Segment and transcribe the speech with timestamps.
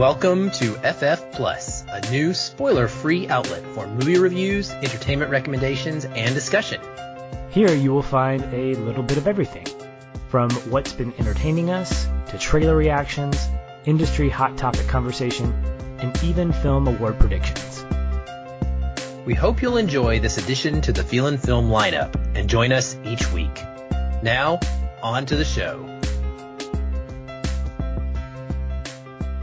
[0.00, 6.80] Welcome to FF Plus, a new spoiler-free outlet for movie reviews, entertainment recommendations, and discussion.
[7.50, 9.66] Here you will find a little bit of everything,
[10.30, 13.46] from what's been entertaining us to trailer reactions,
[13.84, 15.52] industry hot topic conversation,
[15.98, 17.84] and even film award predictions.
[19.26, 23.30] We hope you'll enjoy this addition to the Feelin' Film lineup and join us each
[23.32, 23.62] week.
[24.22, 24.60] Now,
[25.02, 25.99] on to the show.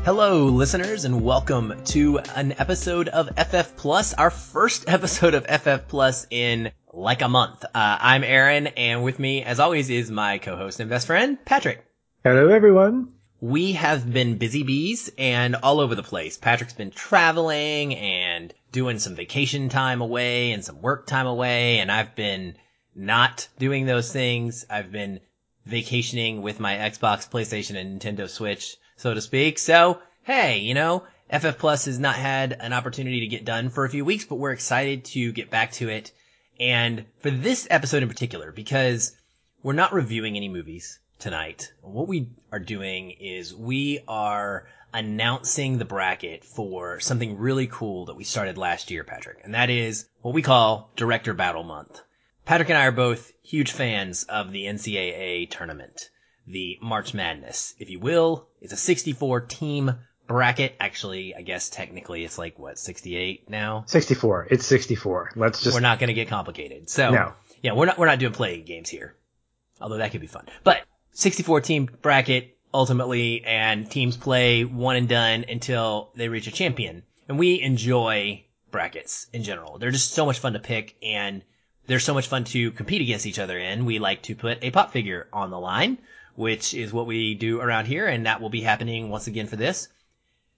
[0.07, 5.89] Hello, listeners, and welcome to an episode of FF Plus, our first episode of FF
[5.89, 7.66] Plus in like a month.
[7.66, 11.83] Uh, I'm Aaron, and with me, as always, is my co-host and best friend, Patrick.
[12.23, 13.09] Hello, everyone.
[13.41, 16.38] We have been busy bees and all over the place.
[16.38, 21.91] Patrick's been traveling and doing some vacation time away and some work time away, and
[21.91, 22.55] I've been
[22.95, 24.66] not doing those things.
[24.69, 25.19] I've been
[25.66, 29.59] vacationing with my Xbox, PlayStation, and Nintendo Switch so to speak.
[29.59, 33.86] So, hey, you know, FF Plus has not had an opportunity to get done for
[33.86, 36.12] a few weeks, but we're excited to get back to it.
[36.59, 39.16] And for this episode in particular, because
[39.64, 45.86] we're not reviewing any movies tonight, what we are doing is we are announcing the
[45.86, 49.39] bracket for something really cool that we started last year, Patrick.
[49.44, 52.02] And that is what we call Director Battle Month.
[52.45, 56.09] Patrick and I are both huge fans of the NCAA tournament
[56.48, 58.48] the March Madness, if you will.
[58.62, 59.92] It's a 64 team
[60.28, 60.76] bracket.
[60.80, 63.84] Actually, I guess technically it's like what 68 now.
[63.88, 64.48] 64.
[64.52, 65.31] It's 64.
[65.36, 65.73] Let's just.
[65.73, 66.89] We're not going to get complicated.
[66.89, 67.34] So No.
[67.62, 69.16] yeah, we're not we're not doing play games here.
[69.80, 70.45] Although that could be fun.
[70.64, 76.52] But 64 team bracket ultimately, and teams play one and done until they reach a
[76.52, 77.04] champion.
[77.28, 79.78] And we enjoy brackets in general.
[79.80, 81.44] They're just so much fun to pick, and
[81.88, 83.86] they're so much fun to compete against each other in.
[83.86, 85.98] We like to put a pop figure on the line
[86.38, 89.55] which is what we do around here, and that will be happening once again for
[89.55, 89.87] this.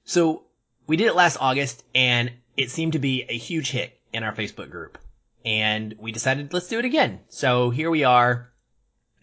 [0.03, 0.43] So
[0.87, 4.35] we did it last August, and it seemed to be a huge hit in our
[4.35, 4.97] Facebook group.
[5.45, 7.21] And we decided let's do it again.
[7.29, 8.51] So here we are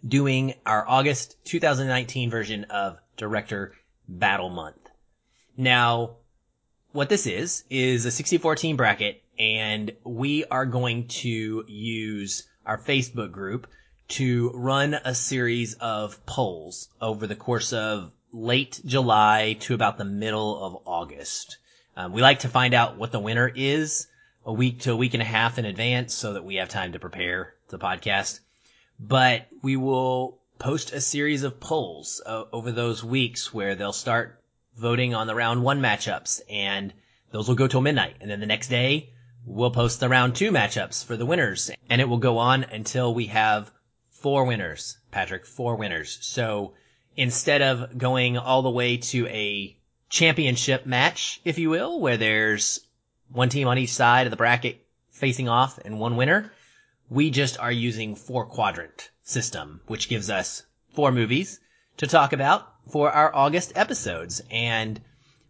[0.09, 3.75] doing our August 2019 version of Director
[4.09, 4.89] Battle Month.
[5.59, 6.16] Now,
[6.93, 12.78] what this is, is a 64 team bracket, and we are going to use our
[12.78, 13.66] Facebook group
[14.09, 20.05] to run a series of polls over the course of late July to about the
[20.05, 21.59] middle of August.
[21.97, 24.06] Um, we like to find out what the winner is
[24.45, 26.93] a week to a week and a half in advance so that we have time
[26.93, 28.41] to prepare the podcast.
[29.00, 34.41] But we will post a series of polls uh, over those weeks where they'll start
[34.77, 36.93] voting on the round one matchups and
[37.33, 38.16] those will go till midnight.
[38.21, 39.11] And then the next day
[39.45, 43.12] we'll post the round two matchups for the winners and it will go on until
[43.12, 43.71] we have
[44.21, 46.19] four winners, Patrick, four winners.
[46.21, 46.75] So
[47.16, 49.77] instead of going all the way to a
[50.09, 52.81] championship match, if you will, where there's
[53.31, 56.53] one team on each side of the bracket facing off and one winner,
[57.09, 60.62] we just are using four quadrant system, which gives us
[60.94, 61.60] four movies
[61.98, 64.43] to talk about for our August episodes.
[64.50, 65.00] And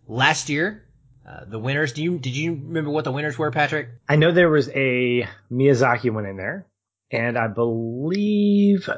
[0.09, 0.84] last year,
[1.28, 3.88] uh, the winners, do you, did you remember what the winners were, Patrick?
[4.09, 6.66] I know there was a Miyazaki one in there
[7.11, 8.89] and I believe,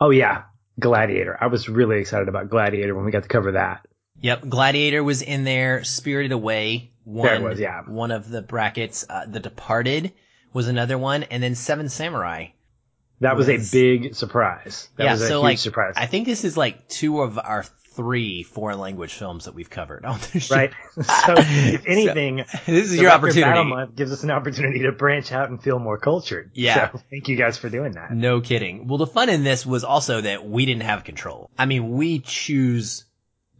[0.00, 0.44] oh yeah,
[0.78, 1.36] Gladiator.
[1.40, 3.86] I was really excited about Gladiator when we got to cover that.
[4.20, 5.84] Yep, Gladiator was in there.
[5.84, 7.82] Spirited Away, one, There was, yeah.
[7.82, 9.04] one of the brackets.
[9.08, 10.12] Uh, the Departed
[10.52, 12.46] was another one, and then Seven Samurai.
[13.20, 14.88] That was, Was- a big surprise.
[14.96, 15.94] That yeah, was a so huge like, surprise.
[15.96, 17.64] I think this is like two of our
[17.94, 20.54] three foreign language films that we've covered on the show.
[20.54, 20.72] right?
[20.94, 23.42] so, if anything, This is your opportunity.
[23.42, 26.50] Battle Month gives us an opportunity to branch out and feel more cultured.
[26.54, 26.92] Yeah.
[26.92, 28.12] So, thank you guys for doing that.
[28.12, 28.88] No kidding.
[28.88, 31.50] Well, the fun in this was also that we didn't have control.
[31.58, 33.04] I mean, we choose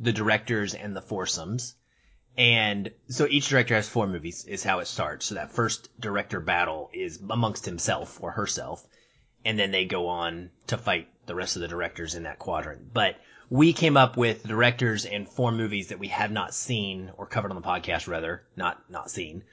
[0.00, 1.74] the directors and the foursomes.
[2.36, 5.26] And so each director has four movies is how it starts.
[5.26, 8.84] So that first director battle is amongst himself or herself.
[9.44, 12.92] And then they go on to fight the rest of the directors in that quadrant.
[12.92, 13.16] But
[13.50, 17.50] we came up with directors and four movies that we have not seen or covered
[17.50, 19.44] on the podcast rather, not, not seen.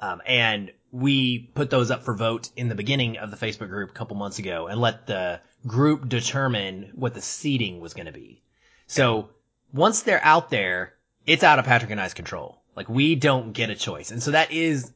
[0.00, 3.90] Um, and we put those up for vote in the beginning of the Facebook group
[3.90, 8.12] a couple months ago and let the group determine what the seating was going to
[8.12, 8.42] be.
[8.86, 9.28] So
[9.72, 10.94] once they're out there,
[11.26, 12.62] it's out of Patrick and I's control.
[12.74, 14.10] Like we don't get a choice.
[14.10, 14.90] And so that is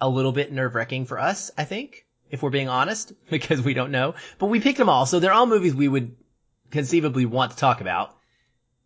[0.00, 3.74] a little bit nerve wracking for us, I think, if we're being honest, because we
[3.74, 4.14] don't know.
[4.38, 5.06] But we picked them all.
[5.06, 6.16] So they're all movies we would
[6.70, 8.14] conceivably want to talk about.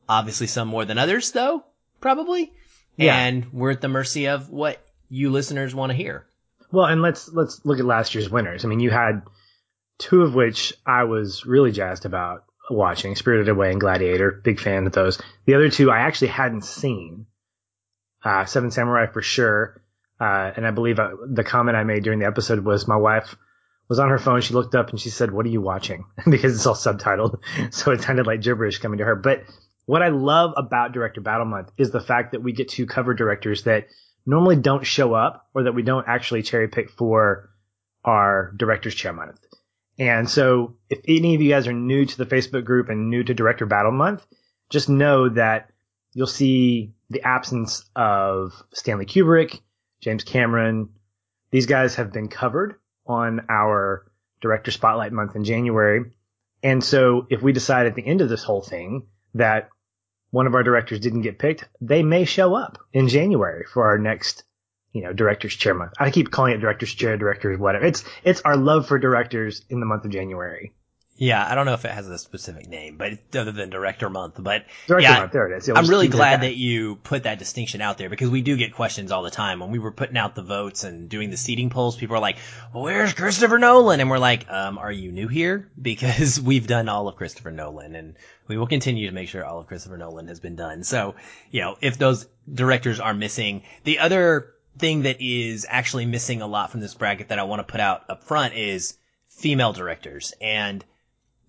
[0.09, 1.65] Obviously some more than others though,
[2.01, 2.53] probably.
[2.97, 3.17] Yeah.
[3.17, 4.79] And we're at the mercy of what
[5.09, 6.27] you listeners want to hear.
[6.71, 8.65] Well, and let's let's look at last year's winners.
[8.65, 9.23] I mean, you had
[9.99, 14.33] two of which I was really jazzed about watching: Spirited Away and Gladiator.
[14.33, 15.21] Big fan of those.
[15.47, 17.27] The other two I actually hadn't seen,
[18.25, 19.81] uh, Seven Samurai for sure.
[20.21, 23.37] Uh, and I believe uh, the comment I made during the episode was my wife
[23.89, 24.41] was on her phone.
[24.41, 27.39] She looked up and she said, "What are you watching?" because it's all subtitled,
[27.71, 29.17] so it sounded like gibberish coming to her.
[29.17, 29.45] But
[29.87, 33.15] what I love about Director Battle Month is the fact that we get to cover
[33.15, 33.89] directors that
[34.27, 37.51] normally don't show up or that we don't actually cherry pick for
[38.05, 39.41] our Directors Chair Month.
[39.99, 43.23] And so if any of you guys are new to the Facebook group and new
[43.23, 44.27] to Director Battle Month,
[44.71, 45.71] just know that
[46.15, 49.61] you'll see the absence of Stanley Kubrick,
[50.01, 50.89] James Cameron.
[51.51, 54.05] These guys have been covered on our
[54.41, 56.13] Director Spotlight Month in January.
[56.63, 59.69] And so if we decide at the end of this whole thing that
[60.31, 63.99] one of our directors didn't get picked, they may show up in January for our
[63.99, 64.45] next,
[64.93, 65.93] you know, director's chair month.
[65.99, 67.85] I keep calling it director's chair, directors, whatever.
[67.85, 70.73] It's, it's our love for directors in the month of January.
[71.17, 74.35] Yeah, I don't know if it has a specific name, but other than Director Month,
[74.39, 75.69] but Director yeah, month, there it is.
[75.69, 78.57] Yeah, I'm really glad at that you put that distinction out there because we do
[78.57, 81.37] get questions all the time when we were putting out the votes and doing the
[81.37, 81.97] seating polls.
[81.97, 82.39] People are like,
[82.73, 86.89] well, "Where's Christopher Nolan?" And we're like, um, "Are you new here?" Because we've done
[86.89, 88.17] all of Christopher Nolan, and
[88.49, 90.83] we will continue to make sure all of Christopher Nolan has been done.
[90.83, 91.15] So,
[91.51, 96.47] you know, if those directors are missing, the other thing that is actually missing a
[96.49, 98.97] lot from this bracket that I want to put out up front is
[99.29, 100.85] female directors and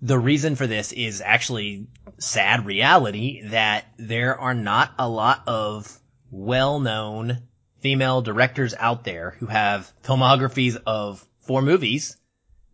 [0.05, 1.87] the reason for this is actually
[2.19, 5.99] sad reality that there are not a lot of
[6.29, 7.41] well-known
[7.79, 12.17] female directors out there who have filmographies of four movies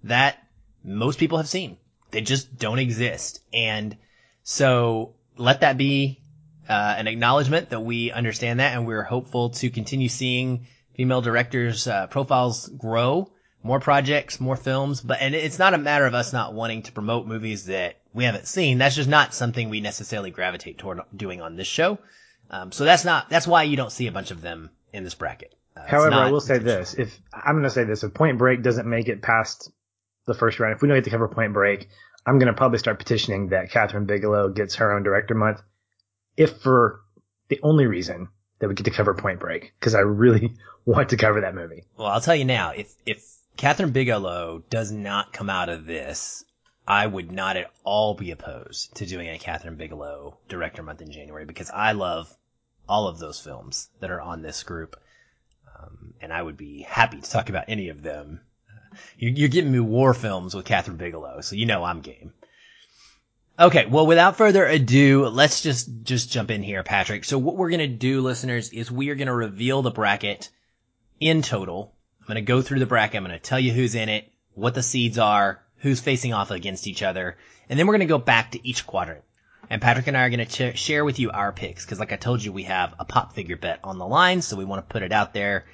[0.04, 0.45] that
[0.83, 1.78] most people have seen.
[2.12, 3.39] They just don't exist.
[3.54, 3.95] And
[4.44, 6.22] so let that be
[6.68, 11.88] uh, an acknowledgement that we understand that and we're hopeful to continue seeing female directors
[11.88, 13.31] uh, profiles grow
[13.63, 16.92] more projects, more films, but, and it's not a matter of us not wanting to
[16.92, 18.78] promote movies that we haven't seen.
[18.78, 22.00] That's just not something we necessarily gravitate toward doing on this show.
[22.50, 25.16] Um, so that's not, that's why you don't see a bunch of them in this
[25.16, 25.56] bracket.
[25.75, 28.62] Uh, However, I will say this: if I'm going to say this, if Point Break
[28.62, 29.72] doesn't make it past
[30.25, 31.88] the first round, if we don't get to cover Point Break,
[32.25, 35.62] I'm going to probably start petitioning that Kathryn Bigelow gets her own director month,
[36.36, 37.02] if for
[37.48, 38.30] the only reason
[38.60, 40.56] that we get to cover Point Break, because I really
[40.86, 41.86] want to cover that movie.
[41.98, 43.24] Well, I'll tell you now, if, if
[43.57, 46.44] Kathryn Bigelow does not come out of this,
[46.88, 51.12] I would not at all be opposed to doing a Kathryn Bigelow director month in
[51.12, 52.36] January because I love
[52.89, 55.00] all of those films that are on this group.
[55.77, 58.42] Um, and I would be happy to talk about any of them.
[59.18, 62.33] You, you're giving me war films with Kathryn Bigelow, so you know I'm game.
[63.59, 67.24] Okay, well, without further ado, let's just just jump in here, Patrick.
[67.24, 70.50] So what we're gonna do, listeners, is we are gonna reveal the bracket
[71.19, 71.94] in total.
[72.21, 73.18] I'm gonna go through the bracket.
[73.18, 76.88] I'm gonna tell you who's in it, what the seeds are, who's facing off against
[76.88, 77.38] each other,
[77.68, 79.23] and then we're gonna go back to each quadrant.
[79.69, 82.18] And Patrick and I are gonna ch- share with you our picks, because like I
[82.18, 84.94] told you, we have a pop figure bet on the line, so we want to
[84.94, 85.65] put it out there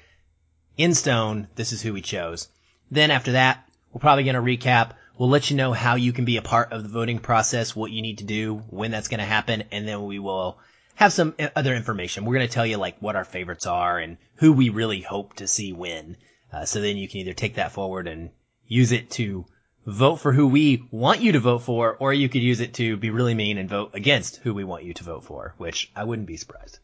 [0.77, 1.47] in stone.
[1.55, 2.47] This is who we chose.
[2.89, 4.91] Then after that, we're probably gonna recap.
[5.17, 7.89] We'll let you know how you can be a part of the voting process, what
[7.91, 10.59] you need to do, when that's going to happen, and then we will
[10.93, 12.23] have some uh, other information.
[12.23, 15.33] We're going to tell you like what our favorites are and who we really hope
[15.37, 16.17] to see win.
[16.51, 18.29] Uh, so then you can either take that forward and
[18.67, 19.45] use it to
[19.85, 22.97] vote for who we want you to vote for, or you could use it to
[22.97, 26.03] be really mean and vote against who we want you to vote for, which I
[26.03, 26.79] wouldn't be surprised.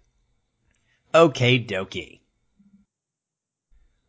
[1.14, 2.22] Okay, dokie.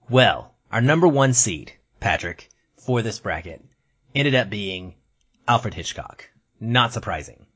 [0.08, 3.64] Well, our number one seed, Patrick, for this bracket
[4.14, 4.94] ended up being
[5.49, 6.30] Alfred Hitchcock.
[6.61, 7.46] Not surprising.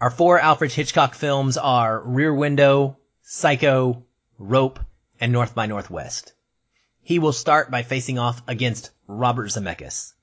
[0.00, 4.04] Our four Alfred Hitchcock films are Rear Window, Psycho,
[4.38, 4.80] Rope,
[5.20, 6.34] and North by Northwest.
[7.06, 10.14] He will start by facing off against Robert Zemeckis.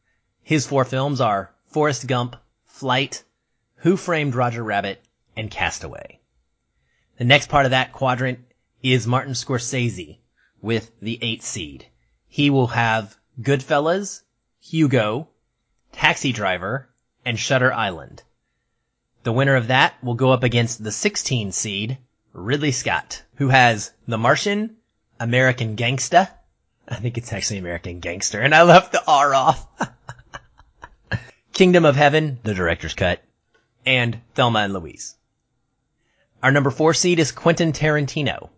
[0.41, 2.35] His four films are Forrest Gump,
[2.65, 3.23] Flight,
[3.75, 5.01] Who Framed Roger Rabbit,
[5.33, 6.19] and Castaway.
[7.17, 8.39] The next part of that quadrant
[8.81, 10.19] is Martin Scorsese
[10.61, 11.85] with the eighth seed.
[12.27, 14.23] He will have Goodfellas,
[14.59, 15.29] Hugo,
[15.93, 16.89] Taxi Driver,
[17.23, 18.23] and Shutter Island.
[19.23, 21.97] The winner of that will go up against the 16 seed,
[22.33, 24.75] Ridley Scott, who has The Martian,
[25.17, 26.29] American Gangsta.
[26.87, 29.67] I think it's actually American Gangster, and I left the R off.
[31.53, 33.23] Kingdom of Heaven, the director's cut,
[33.85, 35.15] and Thelma and Louise.
[36.41, 38.49] Our number four seed is Quentin Tarantino.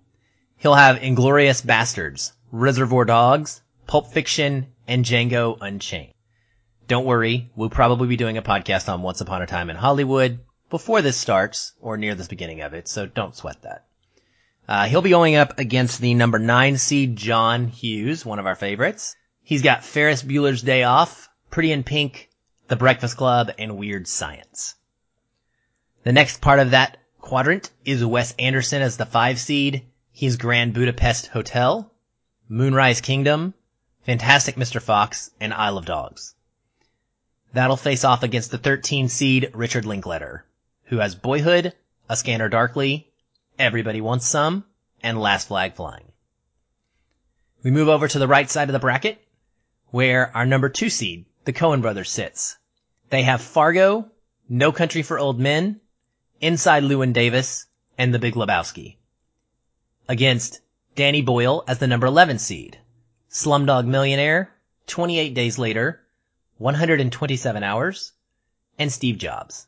[0.58, 6.14] He'll have Inglourious Basterds, Reservoir Dogs, Pulp Fiction, and Django Unchained.
[6.88, 10.40] Don't worry, we'll probably be doing a podcast on Once Upon a Time in Hollywood
[10.70, 13.86] before this starts, or near the beginning of it, so don't sweat that.
[14.68, 18.56] Uh, he'll be going up against the number nine seed John Hughes, one of our
[18.56, 19.16] favorites.
[19.44, 22.30] He's got Ferris Bueller's Day Off, Pretty in Pink,
[22.68, 24.76] The Breakfast Club, and Weird Science.
[26.04, 29.86] The next part of that quadrant is Wes Anderson as the five seed.
[30.12, 31.92] he's Grand Budapest Hotel,
[32.50, 33.54] Moonrise Kingdom,
[34.06, 34.82] Fantastic Mr.
[34.82, 36.34] Fox, and Isle of Dogs.
[37.54, 40.46] That'll face off against the 13 seed Richard Linklater,
[40.86, 41.74] who has Boyhood,
[42.10, 43.12] A Scanner Darkly,
[43.58, 44.66] Everybody Wants Some,
[45.02, 46.12] and Last Flag Flying.
[47.64, 49.26] We move over to the right side of the bracket,
[49.92, 52.58] where our number two seed, the Coen brothers sits.
[53.10, 54.12] They have Fargo,
[54.50, 55.80] No Country for Old Men,
[56.42, 57.66] Inside Llewyn Davis,
[57.98, 58.98] and The Big Lebowski.
[60.10, 60.60] Against
[60.96, 62.78] Danny Boyle as the number 11 seed,
[63.30, 64.54] Slumdog Millionaire,
[64.88, 66.02] 28 Days Later,
[66.58, 68.12] 127 Hours,
[68.78, 69.68] and Steve Jobs.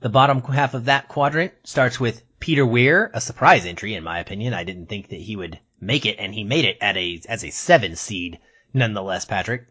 [0.00, 4.18] The bottom half of that quadrant starts with Peter Weir, a surprise entry in my
[4.18, 4.52] opinion.
[4.52, 7.44] I didn't think that he would make it, and he made it at a as
[7.44, 8.40] a seven seed
[8.74, 9.68] nonetheless, Patrick.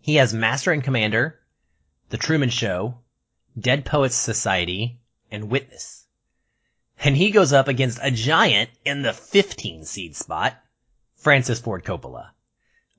[0.00, 1.38] He has Master and Commander,
[2.08, 2.98] The Truman Show,
[3.56, 4.98] Dead Poets Society,
[5.30, 6.06] and Witness.
[6.98, 10.60] And he goes up against a giant in the 15 seed spot,
[11.14, 12.30] Francis Ford Coppola,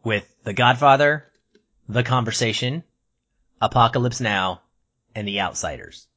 [0.06, 1.30] with The Godfather,
[1.90, 2.86] The Conversation,
[3.60, 4.62] Apocalypse Now,
[5.14, 6.08] and The Outsiders.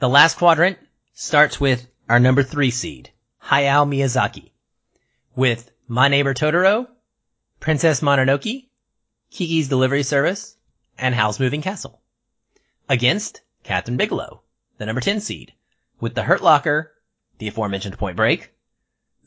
[0.00, 0.80] The last quadrant
[1.14, 3.10] starts with our number three seed,
[3.44, 4.50] Hayao Miyazaki,
[5.36, 6.88] with My Neighbor Totoro,
[7.60, 8.68] Princess Mononoke,
[9.30, 10.56] Kiki's Delivery Service,
[10.98, 12.00] and Howl's Moving Castle.
[12.88, 14.42] Against Kathryn Bigelow,
[14.78, 15.52] the number 10 seed,
[16.00, 16.92] with The Hurt Locker,
[17.38, 18.52] the aforementioned Point Break,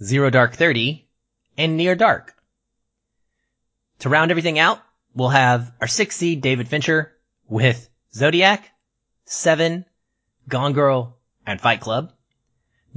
[0.04, 1.08] Zero Dark Thirty,
[1.58, 2.36] and Near Dark.
[4.00, 4.82] To round everything out,
[5.14, 7.16] we'll have our six seed David Fincher
[7.48, 8.72] with Zodiac,
[9.24, 9.86] Seven,
[10.50, 12.12] Gone Girl, and Fight Club,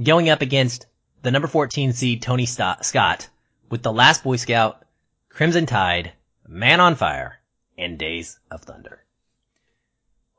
[0.01, 0.87] going up against
[1.21, 3.29] the number 14 seed Tony Scott
[3.69, 4.83] with The Last Boy Scout,
[5.29, 6.13] Crimson Tide,
[6.47, 7.39] Man on Fire,
[7.77, 9.03] and Days of Thunder.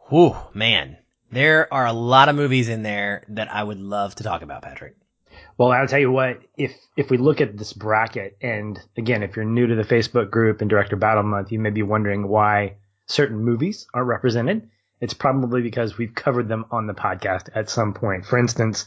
[0.09, 0.97] Whew, man.
[1.31, 4.62] There are a lot of movies in there that I would love to talk about,
[4.62, 4.97] Patrick.
[5.57, 9.37] Well, I'll tell you what, if if we look at this bracket, and again, if
[9.37, 12.75] you're new to the Facebook group and Director Battle Month, you may be wondering why
[13.07, 14.69] certain movies aren't represented.
[15.00, 18.26] It's probably because we've covered them on the podcast at some point.
[18.26, 18.87] For instance,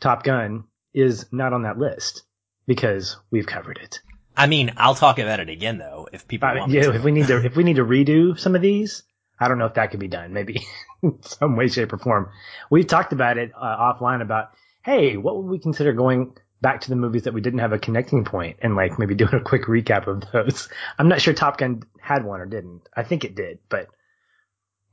[0.00, 2.22] Top Gun is not on that list
[2.66, 4.00] because we've covered it.
[4.36, 6.94] I mean, I'll talk about it again though if people Uh, want yeah, to.
[6.94, 9.02] if we need to, if we need to redo some of these,
[9.40, 10.32] I don't know if that could be done.
[10.32, 10.64] Maybe
[11.02, 12.30] in some way, shape, or form.
[12.70, 14.50] We've talked about it uh, offline about,
[14.84, 17.78] hey, what would we consider going back to the movies that we didn't have a
[17.78, 20.68] connecting point and like maybe doing a quick recap of those.
[20.98, 22.82] I'm not sure Top Gun had one or didn't.
[22.96, 23.88] I think it did, but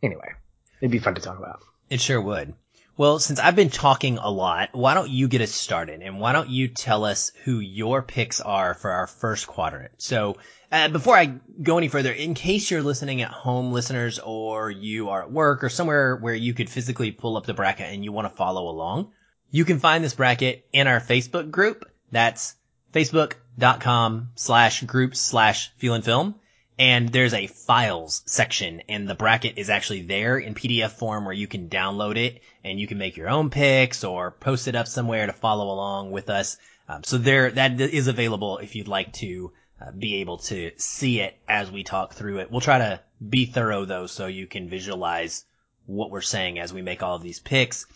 [0.02, 0.34] anyway,
[0.82, 1.62] it'd be fun to talk about.
[1.90, 2.54] It sure would.
[3.00, 6.34] Well, since I've been talking a lot, why don't you get us started and why
[6.34, 9.94] don't you tell us who your picks are for our first quadrant?
[10.00, 10.36] So,
[10.70, 15.12] uh, before I go any further, in case you're listening at home, listeners, or you
[15.12, 18.12] are at work or somewhere where you could physically pull up the bracket and you
[18.12, 19.14] want to follow along,
[19.50, 21.90] you can find this bracket in our Facebook group.
[22.12, 22.54] That's
[22.92, 26.36] facebook.com slash groups slash feelin' film
[26.80, 31.34] and there's a files section and the bracket is actually there in PDF form where
[31.34, 34.88] you can download it and you can make your own picks or post it up
[34.88, 36.56] somewhere to follow along with us.
[36.88, 41.20] Um, so there, that is available if you'd like to uh, be able to see
[41.20, 42.50] it as we talk through it.
[42.50, 45.44] We'll try to be thorough though so you can visualize
[45.86, 47.88] what we're saying as we make all of these picks.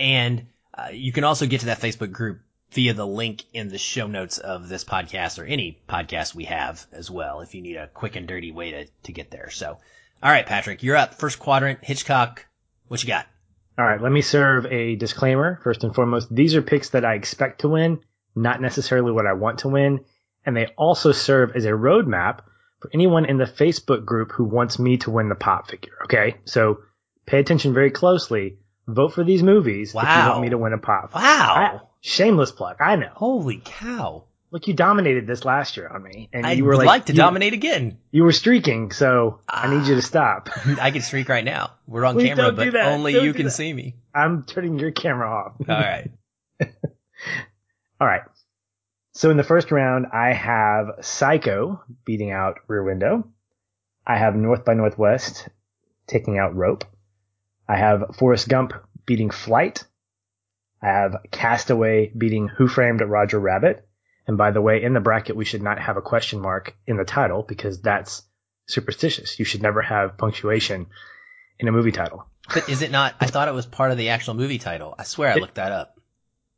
[0.00, 0.46] And
[0.76, 2.40] uh, you can also get to that Facebook group
[2.72, 6.86] via the link in the show notes of this podcast or any podcast we have
[6.92, 9.50] as well if you need a quick and dirty way to, to get there.
[9.50, 9.78] So,
[10.22, 11.14] all right, Patrick, you're up.
[11.14, 12.46] First quadrant, Hitchcock.
[12.88, 13.26] What you got?
[13.78, 16.34] All right, let me serve a disclaimer first and foremost.
[16.34, 18.00] These are picks that I expect to win,
[18.34, 20.04] not necessarily what I want to win.
[20.44, 22.40] And they also serve as a roadmap
[22.80, 25.92] for anyone in the Facebook group who wants me to win the pop figure.
[26.04, 26.36] Okay.
[26.44, 26.78] So
[27.26, 28.58] pay attention very closely.
[28.88, 30.00] Vote for these movies if you
[30.30, 31.14] want me to win a pop.
[31.14, 31.20] Wow.
[31.22, 32.76] I- shameless plug.
[32.80, 33.10] I know.
[33.14, 34.24] Holy cow.
[34.50, 37.06] Look, you dominated this last year on me, and I you were would like, like
[37.06, 37.96] to you, dominate again.
[38.10, 40.00] You were streaking, so I need you to ah.
[40.00, 40.50] stop.
[40.78, 41.70] I can streak right now.
[41.86, 43.52] We're on Please camera, but only Don't you can that.
[43.52, 43.94] see me.
[44.14, 45.54] I'm turning your camera off.
[45.66, 46.10] All right.
[47.98, 48.22] All right.
[49.12, 53.26] So in the first round, I have Psycho beating out Rear Window.
[54.06, 55.48] I have North by Northwest
[56.06, 56.84] taking out Rope.
[57.68, 58.74] I have Forrest Gump
[59.06, 59.84] beating Flight.
[60.82, 63.86] I have Castaway beating Who Framed Roger Rabbit.
[64.26, 66.96] And by the way, in the bracket, we should not have a question mark in
[66.96, 68.22] the title because that's
[68.66, 69.38] superstitious.
[69.38, 70.86] You should never have punctuation
[71.58, 72.26] in a movie title.
[72.52, 73.14] But is it not?
[73.20, 74.94] I thought it was part of the actual movie title.
[74.98, 75.94] I swear I looked that up.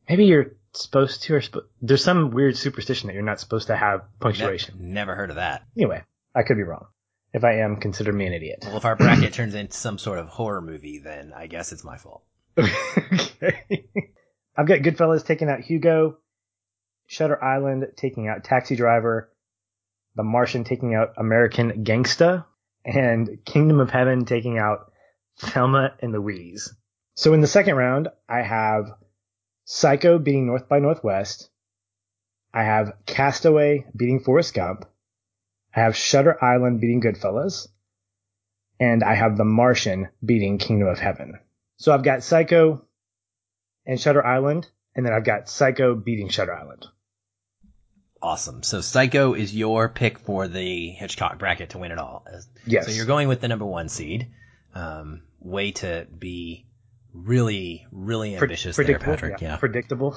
[0.08, 3.76] Maybe you're supposed to, or sp- there's some weird superstition that you're not supposed to
[3.76, 4.92] have Ne- punctuation.
[4.92, 5.62] never heard of that.
[5.76, 6.02] Anyway,
[6.34, 6.86] I could be wrong.
[7.32, 8.60] If I am, consider me an idiot.
[8.62, 11.84] Well, if our bracket turns into some sort of horror movie, then I guess it's
[11.84, 12.22] my fault.
[12.58, 13.86] okay.
[14.56, 16.18] I've got Goodfellas taking out Hugo,
[17.06, 19.32] Shutter Island taking out Taxi Driver,
[20.14, 22.44] The Martian taking out American Gangsta,
[22.84, 24.92] and Kingdom of Heaven taking out
[25.38, 26.72] Thelma and Louise.
[27.16, 28.92] So in the second round, I have
[29.64, 31.48] Psycho beating North by Northwest.
[32.52, 34.84] I have Castaway beating Forrest Gump.
[35.74, 37.66] I have Shutter Island beating Goodfellas.
[38.78, 41.38] And I have The Martian beating Kingdom of Heaven.
[41.76, 42.84] So I've got Psycho
[43.86, 46.86] and Shutter Island, and then I've got Psycho beating Shutter Island.
[48.22, 48.62] Awesome.
[48.62, 52.26] So Psycho is your pick for the Hitchcock bracket to win it all.
[52.66, 52.86] Yes.
[52.86, 54.28] So you're going with the number one seed.
[54.74, 56.66] Um, way to be
[57.12, 59.40] really, really ambitious there, Patrick.
[59.40, 59.56] Yeah.
[59.56, 60.16] Predictable.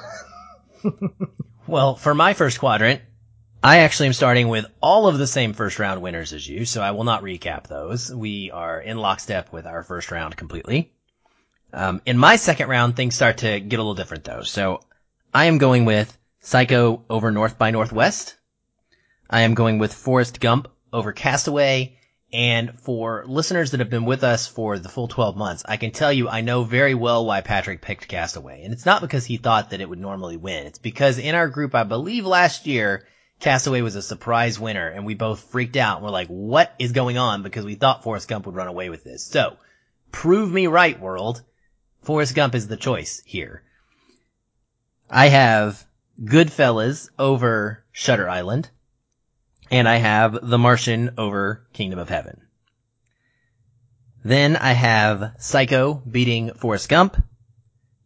[1.67, 3.01] well, for my first quadrant,
[3.63, 6.81] I actually am starting with all of the same first round winners as you, so
[6.81, 8.13] I will not recap those.
[8.13, 10.93] We are in lockstep with our first round completely.
[11.73, 14.41] Um, in my second round, things start to get a little different though.
[14.41, 14.81] So
[15.33, 18.35] I am going with Psycho over North by Northwest.
[19.29, 21.97] I am going with Forrest Gump over Castaway.
[22.33, 25.91] And for listeners that have been with us for the full 12 months, I can
[25.91, 28.63] tell you I know very well why Patrick picked Castaway.
[28.63, 30.67] And it's not because he thought that it would normally win.
[30.67, 33.05] It's because in our group, I believe last year,
[33.39, 36.01] Castaway was a surprise winner and we both freaked out.
[36.01, 37.43] We're like, what is going on?
[37.43, 39.23] Because we thought Forrest Gump would run away with this.
[39.23, 39.57] So
[40.11, 41.41] prove me right, world.
[42.07, 43.63] Forrest Gump is the choice here.
[45.09, 45.85] I have
[46.23, 48.69] Goodfellas over Shutter Island,
[49.69, 52.47] and I have The Martian over Kingdom of Heaven.
[54.23, 57.21] Then I have Psycho beating Forrest Gump,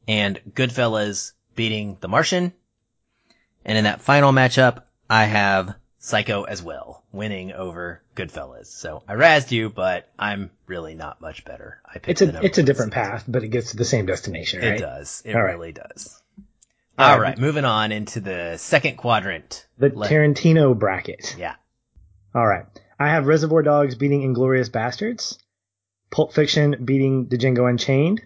[0.08, 2.54] and Goodfellas beating The Martian.
[3.64, 4.82] And in that final matchup,
[5.12, 8.68] I have Psycho as well, winning over Goodfellas.
[8.68, 11.82] So I razzed you, but I'm really not much better.
[11.86, 14.62] I picked it's a it's a different path, but it gets to the same destination,
[14.62, 14.74] right?
[14.76, 15.22] It does.
[15.26, 15.90] It All really right.
[15.90, 16.22] does.
[16.38, 16.46] Um,
[16.98, 17.30] All right.
[17.30, 19.66] right, moving on into the second quadrant.
[19.78, 21.36] The Let- Tarantino bracket.
[21.38, 21.56] Yeah.
[22.36, 22.66] All right.
[23.00, 25.38] I have Reservoir Dogs beating Inglourious Basterds,
[26.12, 28.22] Pulp Fiction beating Django Unchained,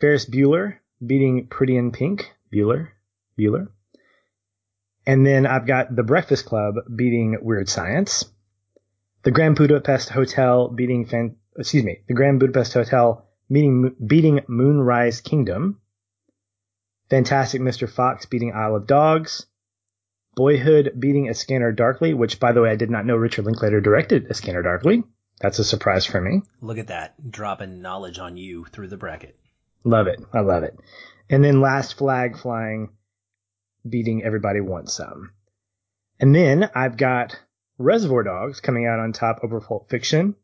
[0.00, 2.88] Ferris Bueller beating Pretty in Pink, Bueller,
[3.38, 3.68] Bueller,
[5.06, 8.24] and then I've got The Breakfast Club beating Weird Science.
[9.26, 15.20] The Grand Budapest Hotel beating fan, excuse me, The Grand Budapest Hotel beating, beating Moonrise
[15.20, 15.80] Kingdom.
[17.10, 17.90] Fantastic Mr.
[17.90, 19.46] Fox beating Isle of Dogs.
[20.36, 23.80] Boyhood beating A Scanner Darkly, which by the way, I did not know Richard Linklater
[23.80, 25.02] directed A Scanner Darkly.
[25.40, 26.42] That's a surprise for me.
[26.60, 27.14] Look at that.
[27.28, 29.36] Dropping knowledge on you through the bracket.
[29.82, 30.20] Love it.
[30.32, 30.78] I love it.
[31.28, 32.90] And then last flag flying
[33.88, 35.32] beating everybody wants some.
[36.20, 37.36] And then I've got
[37.78, 40.34] Reservoir Dogs coming out on top over Pulp Fiction.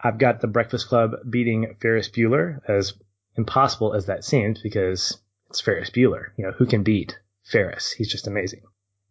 [0.00, 2.94] I've got The Breakfast Club beating Ferris Bueller, as
[3.36, 5.18] impossible as that seems, because
[5.50, 6.28] it's Ferris Bueller.
[6.36, 7.92] You know, who can beat Ferris?
[7.92, 8.62] He's just amazing.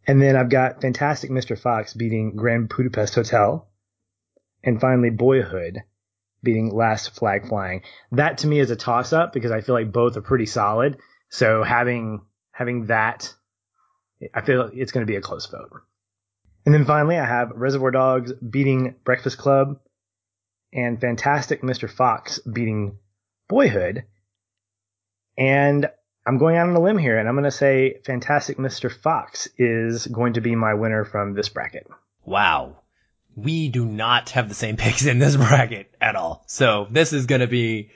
[0.06, 1.60] And then I've got Fantastic Mr.
[1.60, 3.68] Fox beating Grand Budapest Hotel.
[4.64, 5.84] And finally, Boyhood
[6.44, 7.82] beating Last Flag Flying.
[8.12, 10.98] That to me is a toss up because I feel like both are pretty solid.
[11.30, 13.34] So having having that,
[14.34, 15.72] I feel it's going to be a close vote.
[16.68, 19.80] And then finally, I have Reservoir Dogs beating Breakfast Club
[20.74, 21.90] and Fantastic Mr.
[21.90, 22.98] Fox beating
[23.48, 24.04] Boyhood.
[25.38, 25.90] And
[26.26, 28.92] I'm going out on a limb here and I'm going to say Fantastic Mr.
[28.92, 31.88] Fox is going to be my winner from this bracket.
[32.26, 32.82] Wow.
[33.34, 36.44] We do not have the same picks in this bracket at all.
[36.48, 37.92] So this is going to be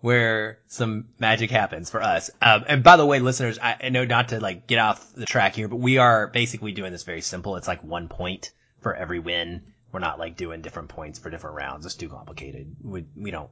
[0.00, 2.30] where some magic happens for us.
[2.40, 5.26] Um, and by the way, listeners, I, I know not to like get off the
[5.26, 7.56] track here, but we are basically doing this very simple.
[7.56, 9.62] It's like one point for every win.
[9.92, 11.86] We're not like doing different points for different rounds.
[11.86, 12.76] It's too complicated.
[12.82, 13.50] We, we don't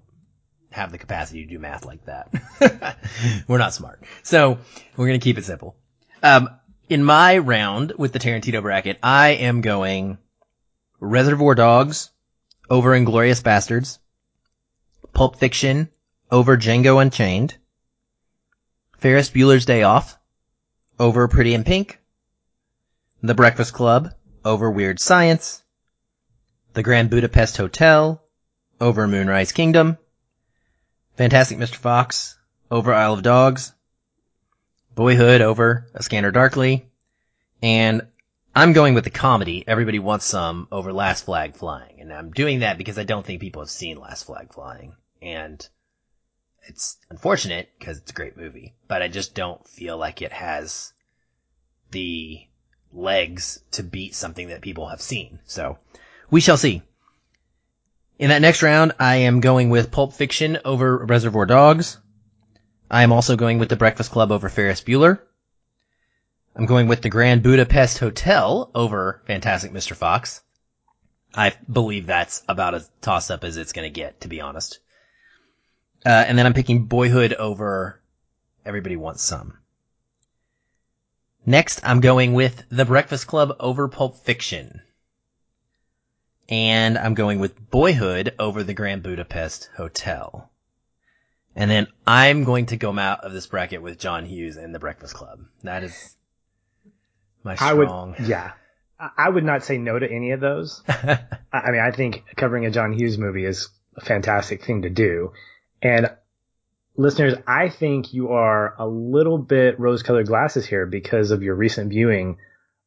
[0.71, 2.99] have the capacity to do math like that.
[3.49, 4.03] we're not smart.
[4.23, 4.59] So
[4.97, 5.77] we're going to keep it simple.
[6.23, 6.51] Um,
[6.89, 10.19] in my round with the Tarantino bracket, I am going
[11.01, 12.11] Reservoir Dogs
[12.69, 13.99] over Inglourious Basterds,
[15.13, 15.89] Pulp Fiction
[16.31, 17.57] over Django Unchained,
[18.99, 20.19] Ferris Bueller's Day Off
[20.99, 22.01] over Pretty in Pink,
[23.23, 25.63] The Breakfast Club over Weird Science,
[26.73, 28.23] The Grand Budapest Hotel
[28.81, 29.99] over Moonrise Kingdom,
[31.17, 31.77] Fantastic Mr.
[31.77, 32.39] Fox
[32.71, 33.73] over Isle of Dogs,
[34.95, 36.87] Boyhood over A Scanner Darkly,
[37.63, 38.07] and
[38.55, 42.61] I'm going with the comedy Everybody Wants Some over Last Flag Flying, and I'm doing
[42.61, 45.69] that because I don't think people have seen Last Flag Flying, and
[46.67, 50.93] it's unfortunate because it's a great movie, but I just don't feel like it has
[51.91, 52.47] the
[52.93, 55.41] legs to beat something that people have seen.
[55.45, 55.79] So
[56.31, 56.83] we shall see.
[58.19, 61.99] In that next round, I am going with Pulp Fiction over Reservoir Dogs.
[62.91, 65.19] I am also going with The Breakfast Club over Ferris Bueller.
[66.55, 69.97] I'm going with The Grand Budapest Hotel over Fantastic Mr.
[69.97, 70.43] Fox.
[71.35, 74.79] I believe that's about as toss up as it's going to get, to be honest.
[76.05, 78.01] Uh, and then I'm picking Boyhood over
[78.65, 79.59] Everybody Wants Some.
[81.47, 84.83] Next, I'm going with The Breakfast Club over Pulp Fiction.
[86.49, 90.51] And I'm going with Boyhood over The Grand Budapest Hotel.
[91.57, 94.79] And then I'm going to go out of this bracket with John Hughes and The
[94.79, 95.41] Breakfast Club.
[95.63, 96.17] That is
[97.43, 98.15] my strong.
[98.15, 98.53] I would, yeah.
[98.99, 100.83] I would not say no to any of those.
[100.89, 105.33] I mean, I think covering a John Hughes movie is a fantastic thing to do.
[105.85, 106.11] And
[106.97, 111.55] listeners, I think you are a little bit rose colored glasses here because of your
[111.55, 112.39] recent viewing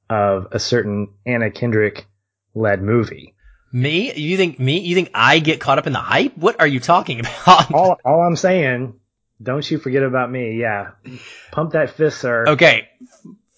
[0.10, 2.08] of a certain Anna Kendrick
[2.56, 3.36] led movie.
[3.72, 4.12] Me?
[4.14, 4.80] You think me?
[4.80, 6.36] You think I get caught up in the hype?
[6.38, 7.72] What are you talking about?
[7.72, 9.00] all, all I'm saying,
[9.42, 10.60] don't you forget about me.
[10.60, 10.92] Yeah.
[11.52, 12.46] Pump that fist, sir.
[12.48, 12.90] Okay.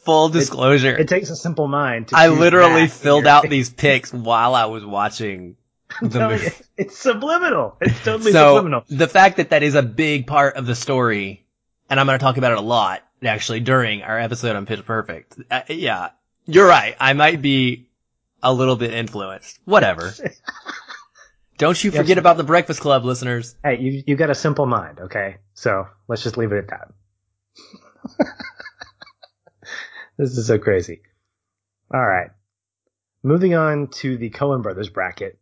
[0.03, 0.95] Full disclosure.
[0.95, 4.83] It, it takes a simple mind I literally filled out these picks while I was
[4.83, 5.55] watching
[6.09, 6.45] the movie.
[6.45, 7.77] You, it's subliminal.
[7.81, 8.83] It's totally so, subliminal.
[8.89, 11.45] The fact that that is a big part of the story,
[11.89, 14.85] and I'm going to talk about it a lot, actually, during our episode on Pitch
[14.85, 15.35] Perfect.
[15.49, 16.09] Uh, yeah.
[16.45, 16.95] You're right.
[16.99, 17.89] I might be
[18.41, 19.59] a little bit influenced.
[19.65, 20.13] Whatever.
[21.57, 22.17] Don't you forget yes.
[22.17, 23.53] about the Breakfast Club, listeners.
[23.63, 25.37] Hey, you you got a simple mind, okay?
[25.53, 26.91] So let's just leave it at that.
[30.17, 31.01] this is so crazy.
[31.93, 32.29] All right.
[33.23, 35.37] Moving on to the Coen brothers bracket.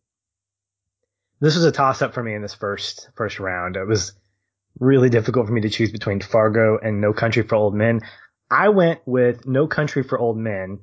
[1.40, 3.76] This was a toss up for me in this first first round.
[3.76, 4.14] It was
[4.80, 8.02] really difficult for me to choose between Fargo and No Country for Old Men.
[8.50, 10.80] I went with No Country for Old Men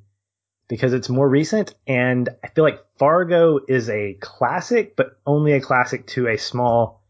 [0.69, 5.61] because it's more recent and I feel like Fargo is a classic, but only a
[5.61, 7.03] classic to a small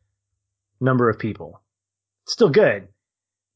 [0.80, 1.61] number of people.
[2.24, 2.88] It's still good,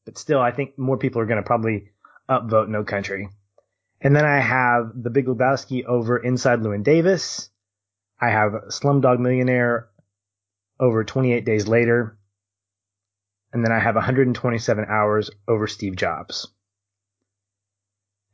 [0.05, 1.91] but still I think more people are going to probably
[2.29, 3.29] upvote No Country.
[4.01, 7.49] And then I have The Big Lebowski over Inside Llewyn Davis.
[8.21, 9.87] I have Slumdog Millionaire
[10.79, 12.17] over 28 Days Later.
[13.51, 16.47] And then I have 127 Hours over Steve Jobs.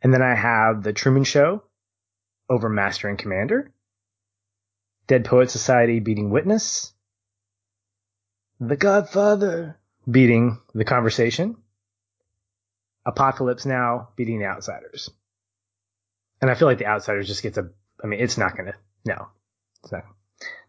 [0.02, 1.64] And then I have The Truman Show
[2.50, 3.72] over Master and Commander.
[5.08, 6.94] Dead Poet Society beating Witness.
[8.60, 9.78] The Godfather
[10.10, 11.58] beating The Conversation.
[13.06, 15.10] Apocalypse Now beating The Outsiders.
[16.42, 17.70] And I feel like The Outsiders just gets a,
[18.04, 19.28] I mean, it's not gonna, no.
[19.86, 20.02] So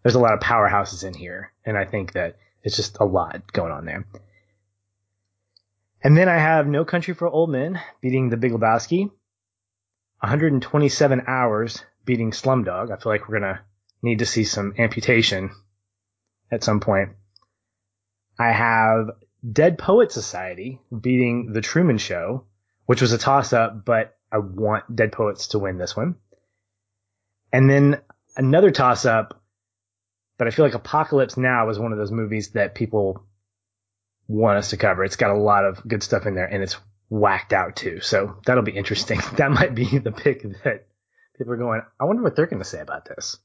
[0.03, 1.53] there's a lot of powerhouses in here.
[1.65, 4.07] And I think that it's just a lot going on there.
[6.03, 9.11] And then I have No Country for Old Men beating The Big Lebowski.
[10.21, 12.91] 127 hours beating Slumdog.
[12.91, 13.61] I feel like we're gonna
[14.03, 15.51] need to see some amputation
[16.51, 17.11] at some point.
[18.39, 19.11] I have
[19.51, 22.47] Dead Poet Society beating The Truman Show,
[22.87, 26.17] which was a toss up, but I want Dead Poets to win this one.
[27.53, 28.01] And then
[28.37, 29.43] another toss up,
[30.39, 33.27] but I feel like Apocalypse Now is one of those movies that people
[34.29, 35.05] want us to cover.
[35.05, 36.77] It's got a lot of good stuff in there and it's
[37.09, 38.01] whacked out too.
[38.01, 39.21] So that'll be interesting.
[39.37, 40.87] That might be the pick that
[41.37, 43.39] people are going, I wonder what they're going to say about this.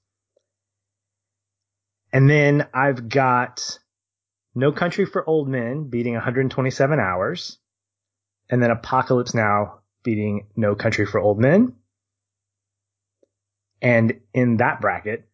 [2.13, 3.80] And then I've got
[4.54, 7.58] No Country for Old Men beating 127 hours.
[8.49, 11.75] And then Apocalypse Now beating No Country for Old Men.
[13.82, 15.28] And in that bracket,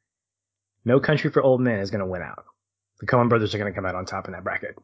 [0.86, 2.45] No Country for Old Men is going to win out.
[2.99, 4.77] The Coen brothers are going to come out on top in that bracket.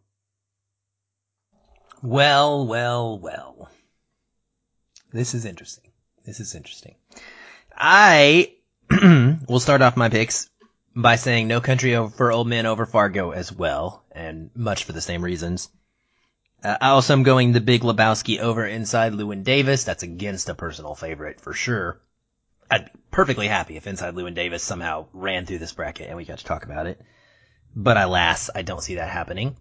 [2.01, 3.69] Well, well, well.
[5.11, 5.91] This is interesting.
[6.25, 6.95] This is interesting.
[7.75, 8.53] I
[9.47, 10.49] will start off my picks
[10.95, 15.01] by saying No Country for Old Men over Fargo as well, and much for the
[15.01, 15.69] same reasons.
[16.63, 19.83] Uh, I also am going The Big Lebowski over Inside Llewyn Davis.
[19.83, 21.99] That's against a personal favorite for sure.
[22.73, 26.25] I'd be perfectly happy if Inside Llewyn Davis somehow ran through this bracket and we
[26.25, 26.99] got to talk about it.
[27.75, 29.55] But alas, I don't see that happening.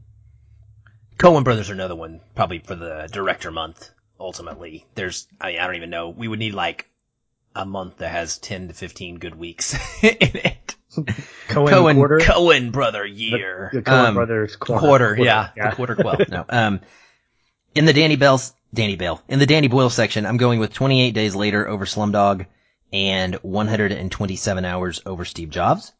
[1.18, 3.90] Coen Brothers are another one, probably for the director month.
[4.18, 6.08] Ultimately, there's I mean I don't even know.
[6.08, 6.88] We would need like
[7.54, 10.74] a month that has ten to fifteen good weeks in it.
[11.48, 12.18] Coen Coen, quarter?
[12.18, 13.70] Coen brother year.
[13.72, 14.80] The, the Coen um, brothers quarter.
[14.80, 16.28] Quarter, quarter yeah, yeah, the quarter twelve.
[16.28, 16.80] no, um,
[17.74, 21.12] in the Danny Bell's Danny Bell in the Danny Boyle section, I'm going with 28
[21.12, 22.46] Days Later over Slumdog
[22.92, 25.92] and 127 Hours over Steve Jobs.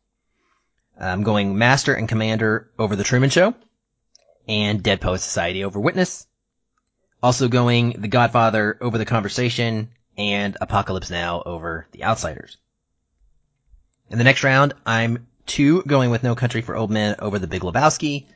[0.98, 3.54] I'm going Master and Commander over The Truman Show
[4.46, 6.26] and Dead Poet Society over Witness.
[7.22, 12.58] Also going The Godfather over The Conversation and Apocalypse Now over The Outsiders.
[14.10, 17.46] In the next round, I'm two going with No Country for Old Men over The
[17.46, 18.26] Big Lebowski.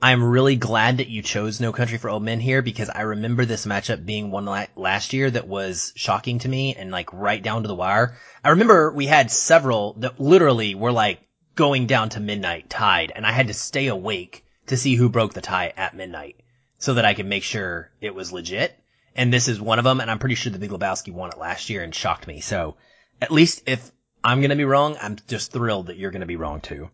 [0.00, 3.44] I'm really glad that you chose No Country for Old Men here because I remember
[3.44, 7.42] this matchup being one la- last year that was shocking to me and like right
[7.42, 8.16] down to the wire.
[8.44, 11.18] I remember we had several that literally were like
[11.56, 15.34] going down to midnight tied and I had to stay awake to see who broke
[15.34, 16.36] the tie at midnight
[16.78, 18.78] so that I could make sure it was legit.
[19.16, 21.38] And this is one of them and I'm pretty sure the Big Lebowski won it
[21.38, 22.40] last year and shocked me.
[22.40, 22.76] So
[23.20, 23.90] at least if
[24.22, 26.88] I'm going to be wrong, I'm just thrilled that you're going to be wrong too.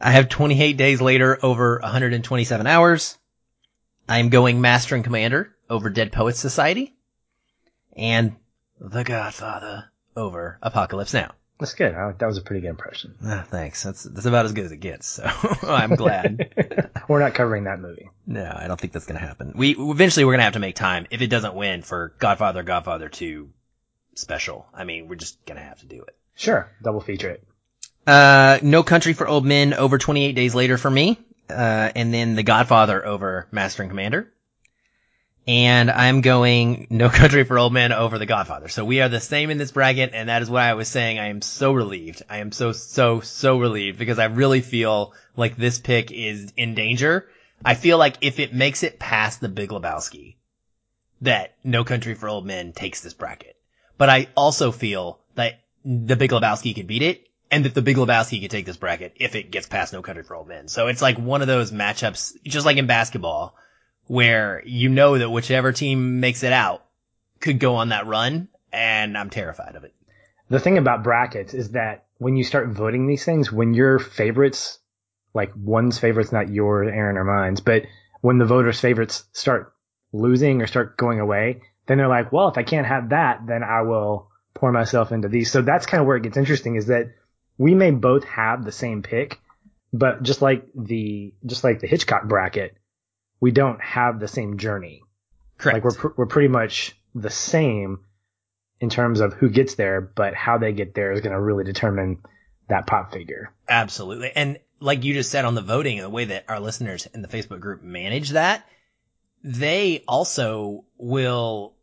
[0.00, 3.18] I have 28 days later over 127 hours.
[4.08, 6.94] I'm going Master and Commander over Dead Poets Society.
[7.96, 8.36] And
[8.80, 11.32] The Godfather over Apocalypse Now.
[11.58, 11.92] That's good.
[11.92, 13.16] I, that was a pretty good impression.
[13.24, 13.82] Ah, thanks.
[13.82, 15.08] That's, that's about as good as it gets.
[15.08, 15.24] So
[15.62, 16.92] I'm glad.
[17.08, 18.10] we're not covering that movie.
[18.26, 19.54] No, I don't think that's going to happen.
[19.56, 22.62] We eventually we're going to have to make time if it doesn't win for Godfather,
[22.62, 23.50] Godfather 2
[24.14, 24.66] special.
[24.72, 26.16] I mean, we're just going to have to do it.
[26.36, 26.70] Sure.
[26.80, 27.47] Double feature it.
[28.08, 31.18] Uh, No Country for Old Men over 28 days later for me.
[31.50, 34.32] Uh, and then The Godfather over Master and Commander.
[35.46, 38.68] And I'm going No Country for Old Men over The Godfather.
[38.68, 41.18] So we are the same in this bracket, and that is why I was saying
[41.18, 42.22] I am so relieved.
[42.30, 46.74] I am so, so, so relieved because I really feel like this pick is in
[46.74, 47.28] danger.
[47.62, 50.36] I feel like if it makes it past the Big Lebowski,
[51.20, 53.56] that No Country for Old Men takes this bracket.
[53.98, 57.96] But I also feel that the Big Lebowski could beat it, and that the Big
[57.96, 60.68] Lebowski could take this bracket if it gets past No Country for Old Men.
[60.68, 63.56] So it's like one of those matchups, just like in basketball,
[64.06, 66.84] where you know that whichever team makes it out
[67.40, 69.94] could go on that run, and I'm terrified of it.
[70.50, 74.78] The thing about brackets is that when you start voting these things, when your favorites,
[75.34, 77.82] like one's favorites, not yours, Aaron, or mine's, but
[78.20, 79.72] when the voters' favorites start
[80.12, 83.62] losing or start going away, then they're like, well, if I can't have that, then
[83.62, 85.50] I will pour myself into these.
[85.50, 87.12] So that's kind of where it gets interesting is that
[87.58, 89.40] we may both have the same pick,
[89.92, 92.76] but just like the just like the Hitchcock bracket,
[93.40, 95.02] we don't have the same journey.
[95.58, 95.74] Correct.
[95.74, 98.04] Like we're pr- we're pretty much the same
[98.80, 101.64] in terms of who gets there, but how they get there is going to really
[101.64, 102.22] determine
[102.68, 103.52] that pop figure.
[103.68, 104.30] Absolutely.
[104.34, 107.22] And like you just said on the voting, and the way that our listeners in
[107.22, 108.64] the Facebook group manage that,
[109.42, 111.74] they also will,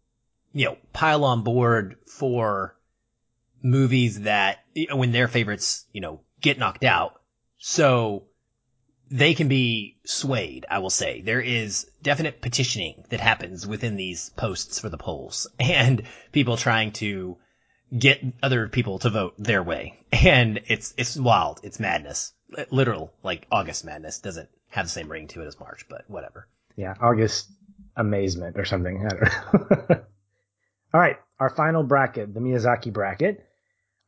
[0.54, 2.78] you know, pile on board for
[3.62, 7.20] movies that when their favorites, you know, get knocked out.
[7.58, 8.28] So
[9.10, 11.22] they can be swayed, I will say.
[11.22, 16.92] There is definite petitioning that happens within these posts for the polls and people trying
[16.94, 17.38] to
[17.98, 20.00] get other people to vote their way.
[20.12, 21.60] And it's, it's wild.
[21.64, 22.34] It's madness.
[22.70, 26.48] Literal, like August madness doesn't have the same ring to it as March, but whatever.
[26.76, 27.50] Yeah, August
[27.96, 29.06] amazement or something.
[29.06, 29.96] I don't know.
[30.94, 33.46] All right, our final bracket, the Miyazaki bracket.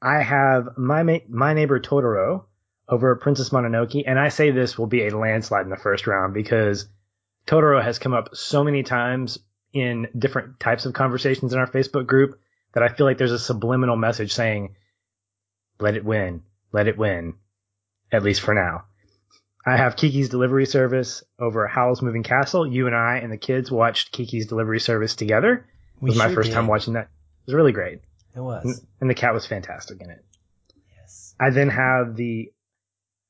[0.01, 2.45] I have my Ma- my neighbor Totoro
[2.87, 6.33] over Princess Mononoke, and I say this will be a landslide in the first round
[6.33, 6.87] because
[7.47, 9.39] Totoro has come up so many times
[9.73, 12.39] in different types of conversations in our Facebook group
[12.73, 14.75] that I feel like there's a subliminal message saying,
[15.79, 17.33] "Let it win, let it win,"
[18.11, 18.85] at least for now.
[19.65, 22.65] I have Kiki's Delivery Service over Howl's Moving Castle.
[22.65, 25.53] You and I and the kids watched Kiki's Delivery Service together.
[25.97, 26.55] It We was my sure first did.
[26.55, 27.09] time watching that.
[27.41, 27.99] It was really great.
[28.37, 28.63] It was.
[28.63, 30.23] And- And the cat was fantastic in it.
[30.97, 31.35] Yes.
[31.39, 32.51] I then have the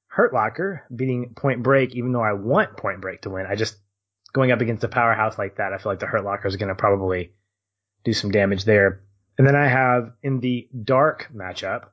[0.07, 3.45] Hurt Locker beating Point Break, even though I want Point Break to win.
[3.45, 3.77] I just,
[4.33, 6.69] going up against a powerhouse like that, I feel like the Hurt Locker is going
[6.69, 7.33] to probably
[8.03, 9.01] do some damage there.
[9.37, 11.85] And then I have in the Dark matchup,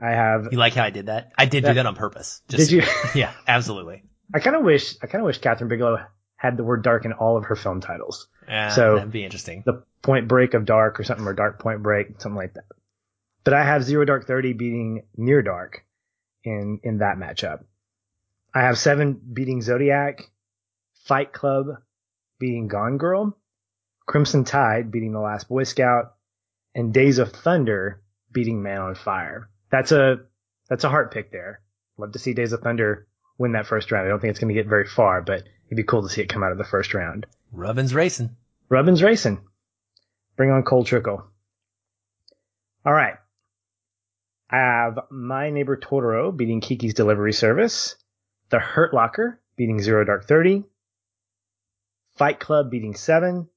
[0.00, 1.32] I have, You like how I did that?
[1.36, 2.40] I did That- do that on purpose.
[2.48, 2.92] Just, did you?
[3.20, 4.04] Yeah, absolutely.
[4.34, 5.98] I kind of wish, I kind of wish Kathryn Bigelow
[6.36, 8.28] had the word dark in all of her film titles.
[8.48, 9.62] Uh, So- that'd be interesting.
[9.66, 12.64] the Point Break of Dark or something, or Dark Point Break, something like that.
[13.42, 15.84] But I have Zero Dark Thirty beating Near Dark
[16.44, 17.64] in in that matchup.
[18.54, 20.20] I have Seven beating Zodiac,
[21.04, 21.66] Fight Club
[22.38, 23.36] beating Gone Girl,
[24.06, 26.14] Crimson Tide beating The Last Boy Scout,
[26.74, 29.48] and Days of Thunder beating Man on Fire.
[29.70, 30.20] That's a
[30.68, 31.60] that's a heart pick there.
[31.98, 33.06] Love to see Days of Thunder
[33.38, 34.06] win that first round.
[34.06, 36.22] I don't think it's going to get very far, but it'd be cool to see
[36.22, 37.26] it come out of the first round.
[37.52, 38.36] Rubbin's racing.
[38.68, 39.40] Rubbin's racing.
[40.36, 41.24] Bring on Cole Trickle.
[42.84, 43.14] All right.
[44.50, 47.96] I have My Neighbor Totoro beating Kiki's Delivery Service.
[48.50, 50.64] The Hurt Locker beating Zero Dark Thirty.
[52.16, 53.48] Fight Club beating Seven.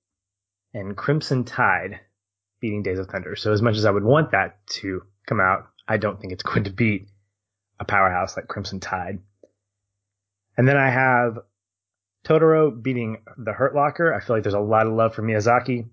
[0.74, 2.00] And Crimson Tide
[2.60, 3.36] beating Days of Thunder.
[3.36, 6.44] So as much as I would want that to come out, I don't think it's
[6.44, 7.08] going to beat
[7.80, 9.20] a powerhouse like Crimson Tide.
[10.58, 11.40] And then I have
[12.30, 14.14] Totoro beating The Hurt Locker.
[14.14, 15.90] I feel like there's a lot of love for Miyazaki.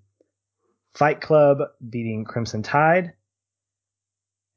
[0.94, 3.14] Fight Club beating Crimson Tide.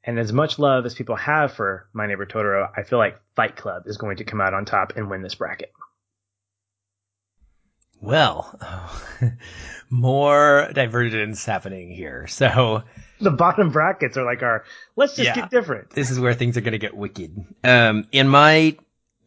[0.04, 3.56] And as much love as people have for My Neighbor Totoro, I feel like Fight
[3.56, 5.72] Club is going to come out on top and win this bracket.
[8.02, 8.58] Well,
[9.90, 12.26] more divergence happening here.
[12.26, 12.82] So
[13.20, 14.64] the bottom brackets are like our
[14.96, 15.90] let's just yeah, get different.
[15.90, 17.44] This is where things are going to get wicked.
[17.62, 18.76] Um, in my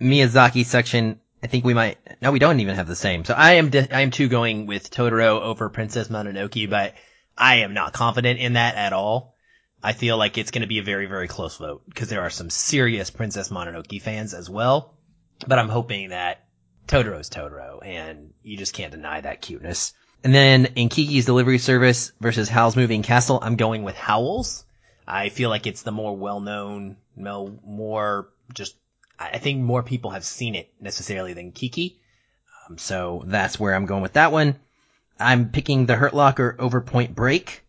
[0.01, 1.97] Miyazaki section, I think we might.
[2.21, 3.25] No, we don't even have the same.
[3.25, 6.95] So I am I am too going with Totoro over Princess Mononoke, but
[7.37, 9.35] I am not confident in that at all.
[9.83, 12.29] I feel like it's going to be a very very close vote because there are
[12.29, 14.97] some serious Princess Mononoke fans as well.
[15.45, 16.45] But I'm hoping that
[16.87, 19.93] Totoro's Totoro, and you just can't deny that cuteness.
[20.23, 24.63] And then in Kiki's Delivery Service versus Howl's Moving Castle, I'm going with Howl's.
[25.05, 28.77] I feel like it's the more well-known, more just,
[29.31, 31.99] I think more people have seen it necessarily than Kiki.
[32.69, 34.55] Um, so that's where I'm going with that one.
[35.19, 37.63] I'm picking the Hurt Locker over Point Break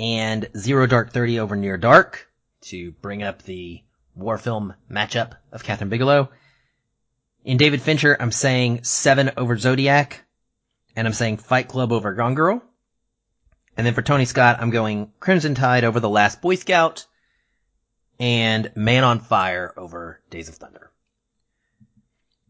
[0.00, 2.28] and Zero Dark Thirty over Near Dark
[2.62, 3.82] to bring up the
[4.14, 6.30] war film matchup of Kathryn Bigelow.
[7.44, 10.24] In David Fincher, I'm saying seven over Zodiac
[10.96, 12.62] and I'm saying Fight Club over Gone Girl.
[13.76, 17.06] And then for Tony Scott, I'm going Crimson Tide over The Last Boy Scout
[18.18, 20.90] and Man on Fire over Days of Thunder.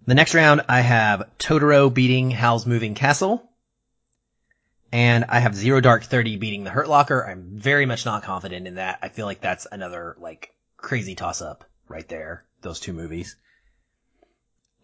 [0.06, 3.50] The next round, I have Totoro beating Howl's Moving Castle.
[4.92, 7.26] And I have Zero Dark 30 beating The Hurt Locker.
[7.26, 9.00] I'm very much not confident in that.
[9.02, 12.44] I feel like that's another, like, crazy toss up right there.
[12.62, 13.34] Those two movies.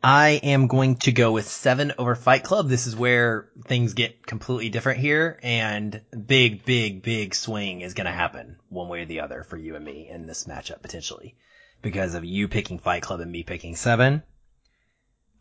[0.02, 2.68] I am going to go with seven over Fight Club.
[2.68, 8.06] This is where things get completely different here and big, big, big swing is going
[8.06, 11.36] to happen one way or the other for you and me in this matchup potentially
[11.80, 14.24] because of you picking Fight Club and me picking seven.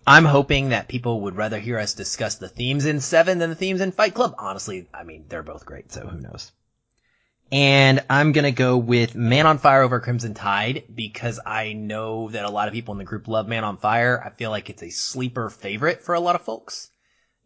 [0.06, 3.56] I'm hoping that people would rather hear us discuss the themes in seven than the
[3.56, 4.36] themes in Fight Club.
[4.38, 6.52] Honestly, I mean, they're both great, so who knows?
[7.52, 12.46] And I'm gonna go with Man on Fire over Crimson Tide because I know that
[12.46, 14.24] a lot of people in the group love Man on Fire.
[14.26, 16.90] I feel like it's a sleeper favorite for a lot of folks.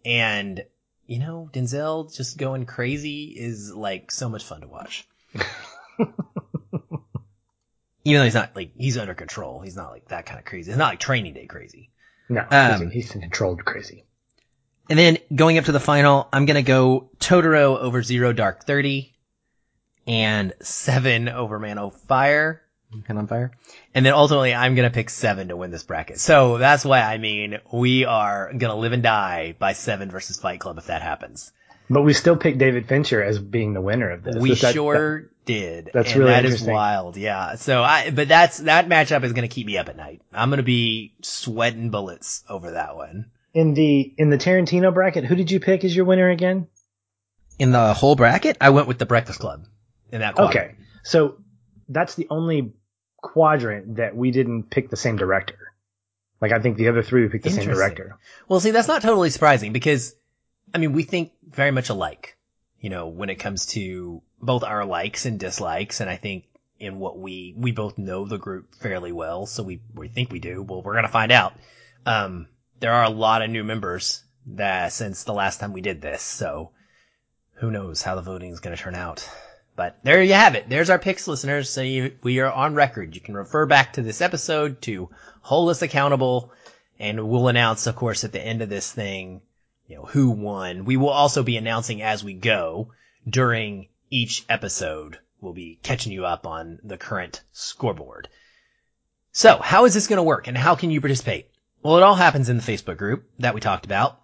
[0.05, 0.63] And,
[1.07, 5.07] you know, Denzel just going crazy is like so much fun to watch.
[8.03, 9.61] Even though he's not like, he's under control.
[9.61, 10.69] He's not like that kind of crazy.
[10.69, 11.89] It's not like training day crazy.
[12.29, 14.05] No, um, he's controlled crazy.
[14.89, 19.13] And then going up to the final, I'm gonna go Totoro over Zero Dark Thirty
[20.07, 22.61] and seven over Man of Fire.
[23.09, 23.51] Man on Fire.
[23.93, 26.19] And then ultimately I'm gonna pick seven to win this bracket.
[26.19, 30.59] So that's why I mean we are gonna live and die by seven versus Fight
[30.59, 31.51] Club if that happens.
[31.89, 34.36] But we still picked David Fincher as being the winner of this.
[34.36, 35.91] We that, sure that, did.
[35.93, 37.15] That's and really that is wild.
[37.15, 37.56] Yeah.
[37.56, 40.21] So I, but that's, that matchup is going to keep me up at night.
[40.34, 43.32] I'm going to be sweating bullets over that one.
[43.54, 46.67] In the, in the Tarantino bracket, who did you pick as your winner again?
[47.60, 49.65] In the whole bracket, I went with the Breakfast Club
[50.12, 50.71] in that quadrant.
[50.71, 50.76] Okay.
[51.04, 51.38] So
[51.88, 52.74] that's the only
[53.17, 55.58] quadrant that we didn't pick the same director.
[56.41, 58.17] Like I think the other three we picked the same director.
[58.50, 60.15] Well, see, that's not totally surprising because,
[60.75, 62.35] I mean, we think very much alike,
[62.81, 66.01] you know, when it comes to both our likes and dislikes.
[66.01, 66.43] And I think
[66.77, 69.45] in what we, we both know the group fairly well.
[69.45, 70.61] So we, we think we do.
[70.61, 71.53] Well, we're going to find out.
[72.05, 72.49] Um,
[72.81, 76.21] there are a lot of new members that since the last time we did this.
[76.21, 76.71] So
[77.53, 79.29] who knows how the voting is going to turn out.
[79.77, 80.67] But there you have it.
[80.67, 81.69] There's our picks, listeners.
[81.69, 83.15] So you, we are on record.
[83.15, 85.09] You can refer back to this episode to
[85.39, 86.51] hold us accountable,
[86.99, 89.41] and we'll announce, of course, at the end of this thing,
[89.88, 90.86] you know, who won.
[90.86, 92.91] We will also be announcing as we go
[93.28, 95.19] during each episode.
[95.41, 98.30] We'll be catching you up on the current scoreboard.
[99.32, 101.50] So, how is this going to work, and how can you participate?
[101.84, 104.19] Well, it all happens in the Facebook group that we talked about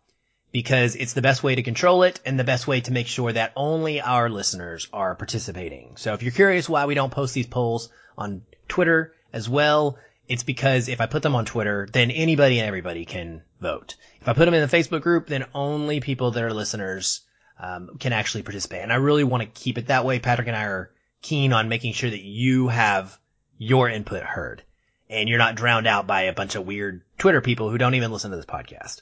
[0.52, 3.32] because it's the best way to control it and the best way to make sure
[3.32, 5.95] that only our listeners are participating.
[5.97, 9.97] So if you're curious why we don't post these polls on Twitter as well,
[10.31, 13.97] it's because if I put them on Twitter, then anybody and everybody can vote.
[14.21, 17.19] If I put them in the Facebook group, then only people that are listeners
[17.59, 18.82] um, can actually participate.
[18.82, 20.19] And I really want to keep it that way.
[20.19, 23.19] Patrick and I are keen on making sure that you have
[23.57, 24.63] your input heard
[25.09, 28.13] and you're not drowned out by a bunch of weird Twitter people who don't even
[28.13, 29.01] listen to this podcast.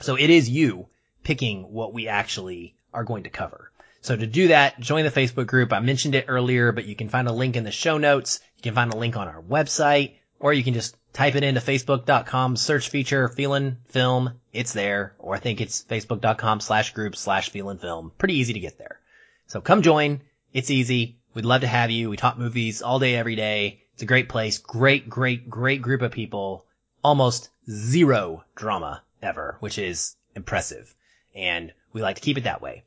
[0.00, 0.86] So it is you
[1.24, 3.72] picking what we actually are going to cover.
[4.00, 5.72] So to do that, join the Facebook group.
[5.72, 8.38] I mentioned it earlier, but you can find a link in the show notes.
[8.56, 11.60] You can find a link on our website, or you can just type it into
[11.60, 14.34] facebook.com search feature feeling film.
[14.52, 15.14] It's there.
[15.18, 18.12] Or I think it's facebook.com slash group slash feeling film.
[18.18, 18.98] Pretty easy to get there.
[19.46, 20.20] So come join.
[20.52, 21.18] It's easy.
[21.32, 22.10] We'd love to have you.
[22.10, 23.82] We talk movies all day, every day.
[23.94, 24.58] It's a great place.
[24.58, 26.66] Great, great, great group of people.
[27.04, 30.92] Almost zero drama ever, which is impressive.
[31.34, 32.82] And we like to keep it that way.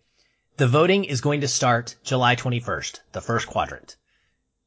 [0.57, 3.95] The voting is going to start July 21st, the first quadrant.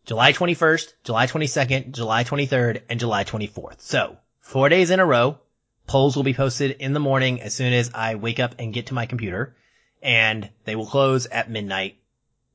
[0.09, 3.83] July 21st, July 22nd, July 23rd, and July 24th.
[3.83, 5.39] So, four days in a row,
[5.87, 8.87] Polls will be posted in the morning as soon as I wake up and get
[8.87, 9.55] to my computer
[10.03, 11.99] and they will close at midnight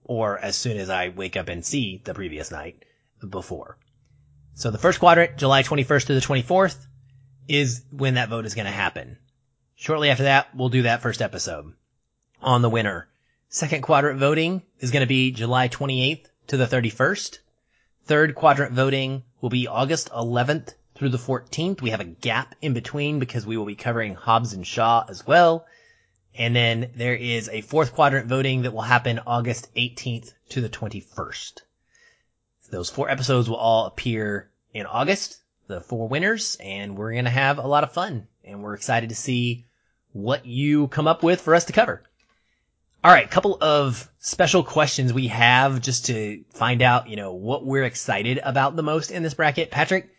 [0.04, 2.86] or as soon as I wake up and see the previous night
[3.28, 3.78] before.
[4.56, 6.84] So the first quadrant, July 21st to the 24th
[7.48, 9.20] is when that vote is going to happen.
[9.76, 11.72] Shortly after that, we'll do that first episode
[12.42, 13.10] on the winner.
[13.50, 17.40] Second quadrant voting is going to be July 28th to the 31st.
[18.06, 21.82] Third quadrant voting will be August 11th through the 14th.
[21.82, 25.26] We have a gap in between because we will be covering Hobbs and Shaw as
[25.26, 25.66] well.
[26.36, 30.70] And then there is a fourth quadrant voting that will happen August 18th to the
[30.70, 31.62] 21st.
[32.70, 35.38] Those four episodes will all appear in August,
[35.68, 38.28] the four winners, and we're going to have a lot of fun.
[38.44, 39.66] And we're excited to see
[40.12, 42.04] what you come up with for us to cover.
[43.06, 47.66] All right, couple of special questions we have just to find out, you know, what
[47.66, 49.72] we're excited about the most in this bracket.
[49.72, 50.10] Patrick,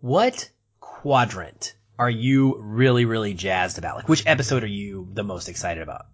[0.00, 0.50] what
[0.80, 3.94] quadrant are you really, really jazzed about?
[3.94, 6.06] Like, which episode are you the most excited about?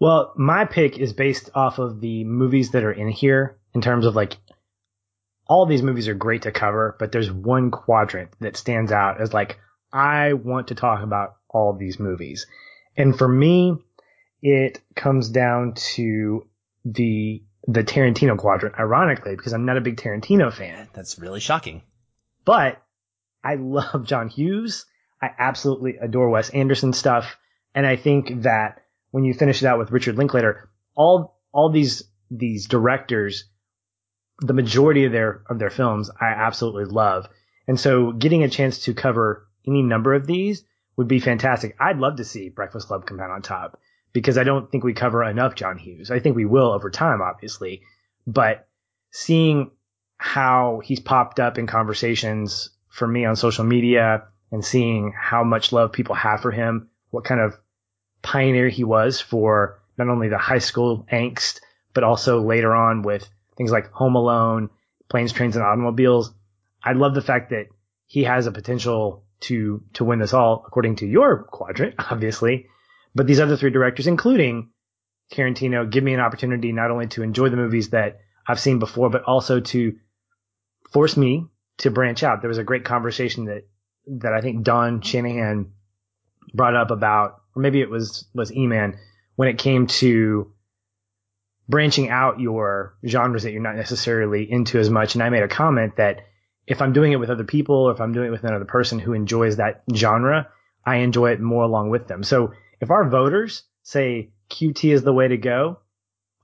[0.00, 4.06] Well, my pick is based off of the movies that are in here in terms
[4.06, 4.38] of like
[5.46, 9.34] all these movies are great to cover, but there's one quadrant that stands out as
[9.34, 9.58] like
[9.92, 12.46] I want to talk about all these movies.
[12.96, 13.76] And for me,
[14.42, 16.46] it comes down to
[16.84, 20.88] the the Tarantino quadrant, ironically, because I'm not a big Tarantino fan.
[20.94, 21.82] That's really shocking.
[22.44, 22.82] But
[23.44, 24.86] I love John Hughes.
[25.20, 27.36] I absolutely adore Wes Anderson stuff.
[27.74, 28.80] And I think that
[29.10, 33.44] when you finish it out with Richard Linklater, all all these these directors,
[34.40, 37.28] the majority of their of their films I absolutely love.
[37.66, 40.64] And so getting a chance to cover any number of these
[40.96, 41.76] would be fantastic.
[41.78, 43.78] I'd love to see Breakfast Club come out on top
[44.12, 46.10] because I don't think we cover enough John Hughes.
[46.10, 47.82] I think we will over time, obviously,
[48.26, 48.66] but
[49.10, 49.70] seeing
[50.16, 55.72] how he's popped up in conversations for me on social media and seeing how much
[55.72, 57.56] love people have for him, what kind of
[58.22, 61.60] pioneer he was for not only the high school angst,
[61.94, 64.70] but also later on with things like Home Alone,
[65.08, 66.32] Planes, Trains, and Automobiles.
[66.82, 67.66] I love the fact that
[68.06, 72.66] he has a potential to to win this all, according to your quadrant, obviously.
[73.14, 74.70] But these other three directors, including
[75.32, 79.10] Tarantino, give me an opportunity not only to enjoy the movies that I've seen before,
[79.10, 79.96] but also to
[80.92, 81.46] force me
[81.78, 82.40] to branch out.
[82.40, 83.64] There was a great conversation that
[84.20, 85.72] that I think Don Shanahan
[86.54, 88.96] brought up about, or maybe it was was Eman
[89.36, 90.52] when it came to
[91.68, 95.14] branching out your genres that you're not necessarily into as much.
[95.14, 96.22] And I made a comment that
[96.66, 98.98] if I'm doing it with other people or if I'm doing it with another person
[98.98, 100.48] who enjoys that genre,
[100.84, 102.22] I enjoy it more along with them.
[102.22, 105.78] So if our voters say QT is the way to go,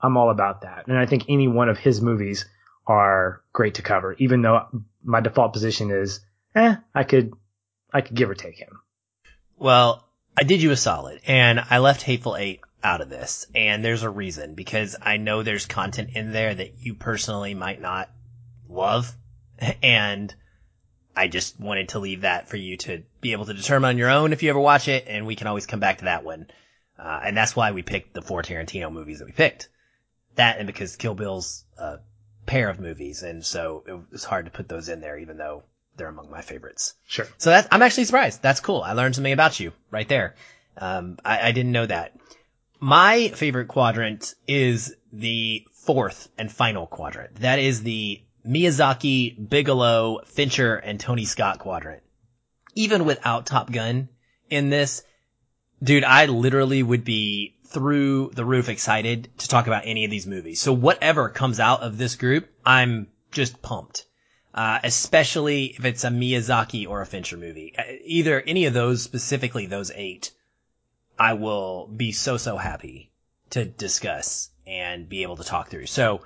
[0.01, 0.87] I'm all about that.
[0.87, 2.47] And I think any one of his movies
[2.87, 4.66] are great to cover, even though
[5.03, 6.20] my default position is,
[6.55, 7.32] eh, I could,
[7.93, 8.80] I could give or take him.
[9.57, 10.05] Well,
[10.37, 14.03] I did you a solid and I left Hateful Eight out of this and there's
[14.03, 18.11] a reason because I know there's content in there that you personally might not
[18.68, 19.14] love
[19.82, 20.35] and
[21.16, 24.11] I just wanted to leave that for you to be able to determine on your
[24.11, 26.47] own if you ever watch it, and we can always come back to that one.
[26.97, 29.68] Uh, and that's why we picked the four Tarantino movies that we picked.
[30.37, 31.99] That and because Kill Bill's a
[32.47, 35.64] pair of movies, and so it was hard to put those in there, even though
[35.97, 36.95] they're among my favorites.
[37.07, 37.27] Sure.
[37.39, 38.43] So that I'm actually surprised.
[38.43, 38.83] That's cool.
[38.83, 40.37] I learned something about you right there.
[40.77, 42.12] Um, I, I didn't know that.
[42.79, 47.37] My favorite quadrant is the fourth and final quadrant.
[47.37, 52.03] That is the Miyazaki, Bigelow, Fincher, and Tony Scott quadrant.
[52.75, 54.09] Even without Top Gun
[54.51, 55.03] in this,
[55.83, 60.27] dude, I literally would be through the roof excited to talk about any of these
[60.27, 60.61] movies.
[60.61, 64.07] So whatever comes out of this group, I'm just pumped.
[64.55, 67.75] Uh, especially if it's a Miyazaki or a Fincher movie.
[67.77, 70.31] Uh, either any of those, specifically those eight,
[71.18, 73.11] I will be so, so happy
[73.51, 75.87] to discuss and be able to talk through.
[75.87, 76.22] So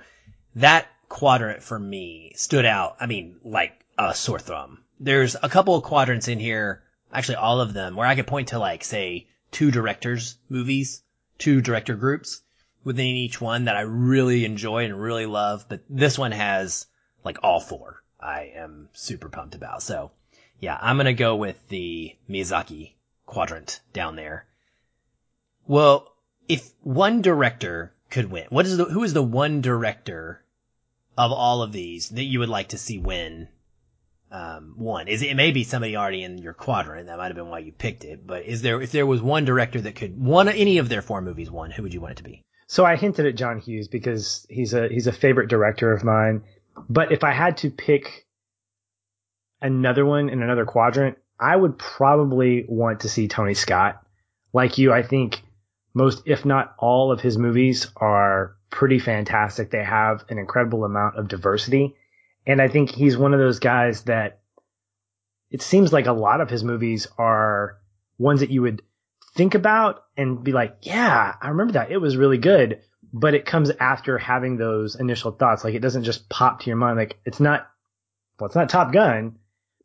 [0.55, 2.97] that quadrant for me stood out.
[2.99, 4.83] I mean, like a sore thumb.
[4.99, 8.49] There's a couple of quadrants in here, actually all of them, where I could point
[8.49, 11.01] to like, say, two directors movies,
[11.37, 12.41] two director groups
[12.83, 15.65] within each one that I really enjoy and really love.
[15.69, 16.87] But this one has
[17.23, 18.03] like all four.
[18.19, 19.81] I am super pumped about.
[19.83, 20.11] So
[20.59, 22.93] yeah, I'm going to go with the Miyazaki
[23.25, 24.45] quadrant down there.
[25.67, 26.13] Well,
[26.47, 30.43] if one director could win, what is the, who is the one director
[31.17, 33.47] of all of these that you would like to see win
[34.31, 35.07] um, one?
[35.07, 37.07] Is it, it may be somebody already in your quadrant.
[37.07, 38.25] That might have been why you picked it.
[38.25, 41.21] But is there if there was one director that could one any of their four
[41.21, 42.43] movies one, who would you want it to be?
[42.67, 46.43] So I hinted at John Hughes because he's a he's a favorite director of mine.
[46.87, 48.27] But if I had to pick
[49.61, 54.01] another one in another quadrant, I would probably want to see Tony Scott.
[54.53, 55.41] Like you, I think
[55.93, 59.71] most, if not all of his movies are pretty fantastic.
[59.71, 61.95] They have an incredible amount of diversity.
[62.49, 64.39] And I think he's one of those guys that
[65.51, 67.77] it seems like a lot of his movies are
[68.17, 68.81] ones that you would
[69.35, 71.91] think about and be like, yeah, I remember that.
[71.91, 72.81] It was really good.
[73.13, 75.63] But it comes after having those initial thoughts.
[75.63, 76.97] Like it doesn't just pop to your mind.
[76.97, 77.69] Like it's not,
[78.39, 79.37] well, it's not Top Gun,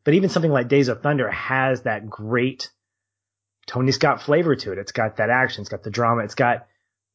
[0.02, 2.70] but even something like Days of Thunder has that great
[3.66, 4.78] Tony Scott flavor to it.
[4.78, 5.60] It's got that action.
[5.60, 6.24] It's got the drama.
[6.24, 6.66] It's got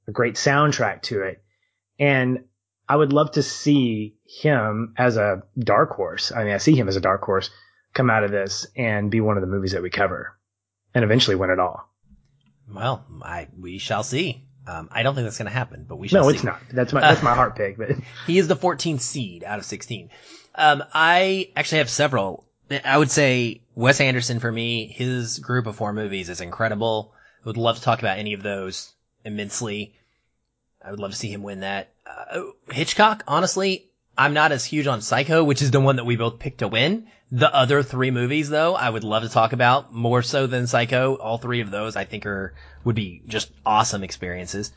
[0.07, 1.41] a great soundtrack to it.
[1.97, 2.43] And
[2.89, 6.31] I would love to see him as a dark horse.
[6.31, 7.51] I mean, I see him as a dark horse
[7.93, 10.35] come out of this and be one of the movies that we cover
[10.95, 11.87] and eventually win it all.
[12.67, 14.43] Well, I, we shall see.
[14.65, 16.35] Um, I don't think that's going to happen, but we shall no, see.
[16.35, 16.61] it's not.
[16.71, 17.89] That's my, that's my heart pick, but
[18.27, 20.09] he is the 14th seed out of 16.
[20.55, 22.45] Um, I actually have several.
[22.83, 27.13] I would say Wes Anderson for me, his group of four movies is incredible.
[27.43, 28.91] I would love to talk about any of those
[29.23, 29.95] immensely.
[30.83, 31.89] I would love to see him win that.
[32.09, 32.41] Uh,
[32.71, 36.39] Hitchcock, honestly, I'm not as huge on Psycho, which is the one that we both
[36.39, 37.07] picked to win.
[37.31, 41.15] The other three movies, though, I would love to talk about more so than Psycho.
[41.15, 44.73] All three of those, I think, are would be just awesome experiences.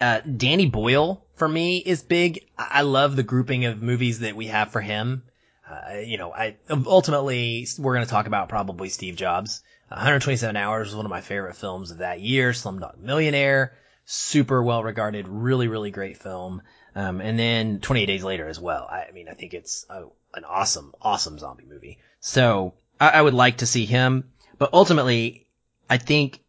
[0.00, 2.46] Uh, Danny Boyle for me is big.
[2.56, 5.24] I love the grouping of movies that we have for him.
[5.68, 9.62] Uh, you know, I ultimately we're going to talk about probably Steve Jobs.
[9.88, 12.52] 127 Hours was one of my favorite films of that year.
[12.52, 13.72] Slumdog Millionaire,
[14.10, 16.62] super well regarded, really really great film.
[16.94, 18.88] Um, and then 28 Days Later as well.
[18.90, 20.04] I, I mean, I think it's a,
[20.34, 21.98] an awesome, awesome zombie movie.
[22.18, 25.46] So I, I would like to see him, but ultimately,
[25.90, 26.42] I think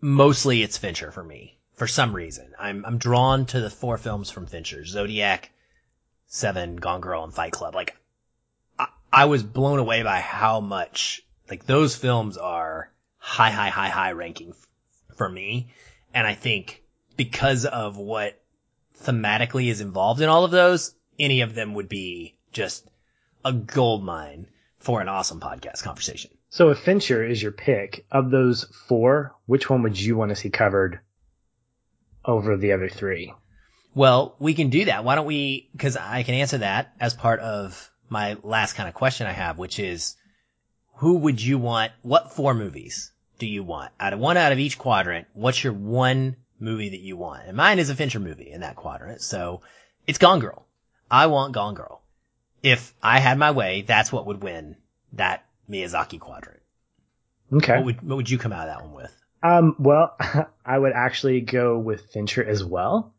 [0.00, 1.58] mostly it's Fincher for me.
[1.76, 5.52] For some reason, I'm I'm drawn to the four films from Fincher: Zodiac,
[6.26, 7.76] Seven, Gone Girl, and Fight Club.
[7.76, 7.96] Like,
[8.80, 13.90] I, I was blown away by how much like those films are high, high, high,
[13.90, 15.70] high ranking f- for me.
[16.14, 16.82] And I think
[17.16, 18.40] because of what
[19.02, 22.88] thematically is involved in all of those, any of them would be just
[23.44, 24.48] a gold mine
[24.78, 26.30] for an awesome podcast conversation.
[26.50, 30.36] So if Fincher is your pick of those four, which one would you want to
[30.36, 31.00] see covered
[32.24, 33.34] over the other three?
[33.94, 35.04] Well, we can do that.
[35.04, 38.94] Why don't we, cause I can answer that as part of my last kind of
[38.94, 40.16] question I have, which is
[40.94, 41.92] who would you want?
[42.02, 43.92] What four movies do you want?
[43.98, 47.46] Out of one out of each quadrant, what's your one movie that you want?
[47.46, 49.22] And mine is a Fincher movie in that quadrant.
[49.22, 49.62] So
[50.06, 50.66] it's Gone Girl.
[51.10, 52.02] I want Gone Girl.
[52.62, 54.76] If I had my way, that's what would win
[55.12, 56.60] that Miyazaki quadrant.
[57.52, 57.76] Okay.
[57.76, 59.12] What would, what would you come out of that one with?
[59.42, 60.16] Um, well,
[60.66, 63.14] I would actually go with Fincher as well.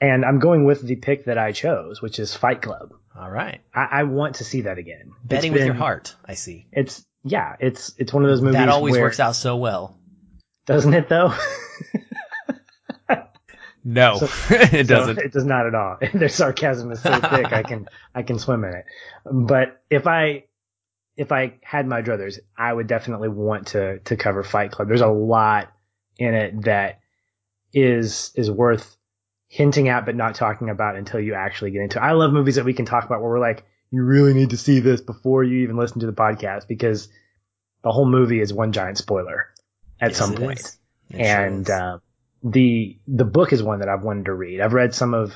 [0.00, 2.92] And I'm going with the pick that I chose, which is Fight Club.
[3.18, 3.62] All right.
[3.74, 5.12] I, I want to see that again.
[5.24, 6.66] Betting with your heart, I see.
[6.70, 9.98] It's yeah, it's it's one of those movies That always where, works out so well.
[10.66, 11.34] doesn't it though?
[13.84, 15.18] No, So- it doesn't.
[15.18, 15.98] it does not at all.
[16.14, 18.84] Their sarcasm is so thick, I can I can swim in it.
[19.24, 20.44] But if I
[21.16, 24.88] if I had my druthers, I would definitely want to to cover Fight Club.
[24.88, 25.72] There's a lot
[26.18, 27.00] in it that
[27.72, 28.96] is is worth
[29.48, 31.98] hinting at, but not talking about until you actually get into.
[31.98, 32.02] it.
[32.02, 33.64] I love movies that we can talk about where we're like,
[33.96, 37.08] you really need to see this before you even listen to the podcast because
[37.82, 39.48] the whole movie is one giant spoiler
[40.00, 40.60] at Yes, some point.
[41.08, 41.98] It sure and uh,
[42.42, 44.60] the the book is one that I've wanted to read.
[44.60, 45.34] I've read some of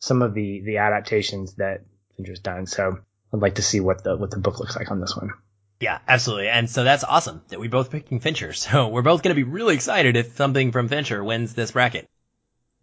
[0.00, 1.84] some of the the adaptations that
[2.16, 2.98] Fincher's done, so
[3.32, 5.30] I'd like to see what the what the book looks like on this one.
[5.78, 6.48] Yeah, absolutely.
[6.48, 8.52] And so that's awesome that we both picking Fincher.
[8.64, 12.08] So we're both going to be really excited if something from Fincher wins this bracket.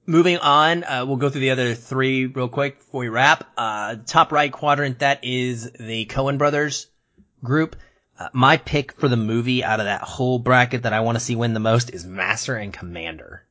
[0.07, 3.47] Moving on, uh, we'll go through the other three real quick before we wrap.
[3.55, 6.87] Uh, top right quadrant, that is the Coen brothers
[7.43, 7.75] group.
[8.17, 11.23] Uh, my pick for the movie out of that whole bracket that I want to
[11.23, 13.45] see win the most is Master and Commander.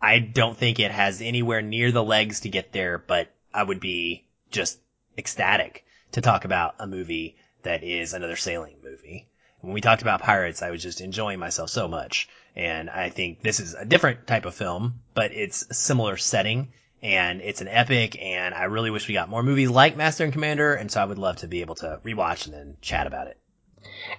[0.00, 3.80] I don't think it has anywhere near the legs to get there, but I would
[3.80, 4.78] be just
[5.16, 9.26] ecstatic to talk about a movie that is another sailing movie.
[9.60, 12.28] When we talked about pirates, I was just enjoying myself so much.
[12.56, 16.72] And I think this is a different type of film, but it's a similar setting
[17.02, 18.16] and it's an epic.
[18.20, 20.74] And I really wish we got more movies like Master and Commander.
[20.74, 23.38] And so I would love to be able to rewatch and then chat about it.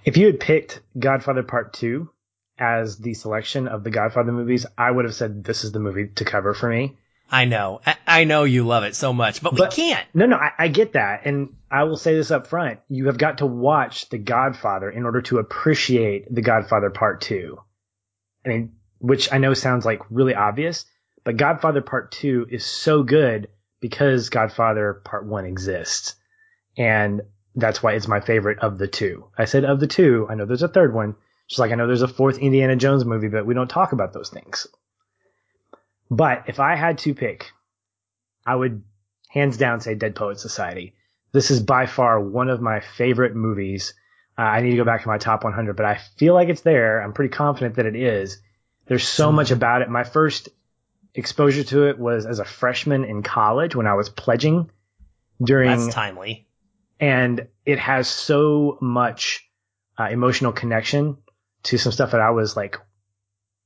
[0.04, 2.10] If you had picked Godfather Part Two
[2.58, 6.08] as the selection of the Godfather movies, I would have said this is the movie
[6.16, 6.96] to cover for me.
[7.30, 10.06] I know, I, I know you love it so much, but, But- we can't.
[10.14, 13.18] No, no, I, I get that, and I will say this up front: you have
[13.18, 17.60] got to watch The Godfather in order to appreciate The Godfather Part Two.
[18.44, 20.84] I mean, which I know sounds like really obvious,
[21.24, 23.48] but Godfather Part Two is so good
[23.80, 26.16] because Godfather Part One exists,
[26.76, 27.22] and
[27.54, 29.28] that's why it's my favorite of the two.
[29.36, 30.26] I said of the two.
[30.30, 31.16] I know there's a third one.
[31.48, 34.12] Just like I know there's a fourth Indiana Jones movie, but we don't talk about
[34.12, 34.66] those things.
[36.10, 37.50] But if I had to pick,
[38.46, 38.82] I would
[39.28, 40.94] hands down say Dead Poet Society.
[41.32, 43.94] This is by far one of my favorite movies.
[44.38, 46.60] Uh, I need to go back to my top 100, but I feel like it's
[46.60, 47.02] there.
[47.02, 48.40] I'm pretty confident that it is.
[48.86, 49.90] There's so much about it.
[49.90, 50.48] My first
[51.14, 54.70] exposure to it was as a freshman in college when I was pledging
[55.42, 56.46] during That's timely.
[57.00, 59.48] and it has so much
[59.98, 61.18] uh, emotional connection
[61.64, 62.76] to some stuff that I was like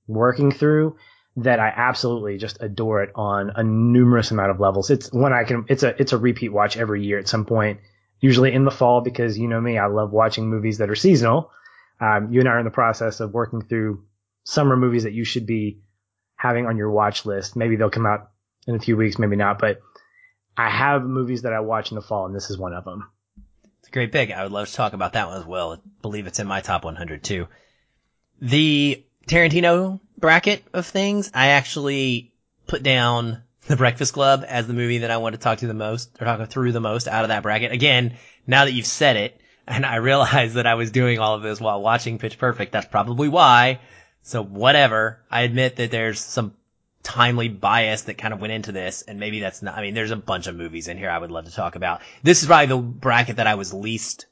[0.07, 0.97] working through
[1.37, 4.91] that I absolutely just adore it on a numerous amount of levels.
[4.91, 7.81] It's one I can, it's a, it's a repeat watch every year at some point,
[8.23, 11.51] usually in the fall because you know me, I love watching movies that are seasonal.
[12.01, 14.05] Um, you and I are in the process of working through
[14.45, 15.81] summer movies that you should be
[16.37, 17.57] having on your watch list.
[17.57, 18.31] Maybe they'll come out
[18.66, 19.81] in a few weeks, maybe not, but
[20.57, 23.11] I have movies that I watch in the fall and this is one of them.
[23.81, 24.31] It's a great pick.
[24.31, 25.73] I would love to talk about that one as well.
[25.73, 27.49] I believe it's in my top 100 too.
[28.41, 32.33] The Tarantino bracket of things, I actually
[32.68, 35.75] put down The Breakfast Club as the movie that I want to talk to the
[35.75, 37.73] most, or talk through the most out of that bracket.
[37.73, 38.15] Again,
[38.47, 41.61] now that you've said it, and I realize that I was doing all of this
[41.61, 43.81] while watching Pitch Perfect, that's probably why.
[44.23, 45.21] So whatever.
[45.31, 46.55] I admit that there's some
[47.03, 50.11] timely bias that kind of went into this, and maybe that's not, I mean, there's
[50.11, 52.01] a bunch of movies in here I would love to talk about.
[52.23, 54.27] This is probably the bracket that I was least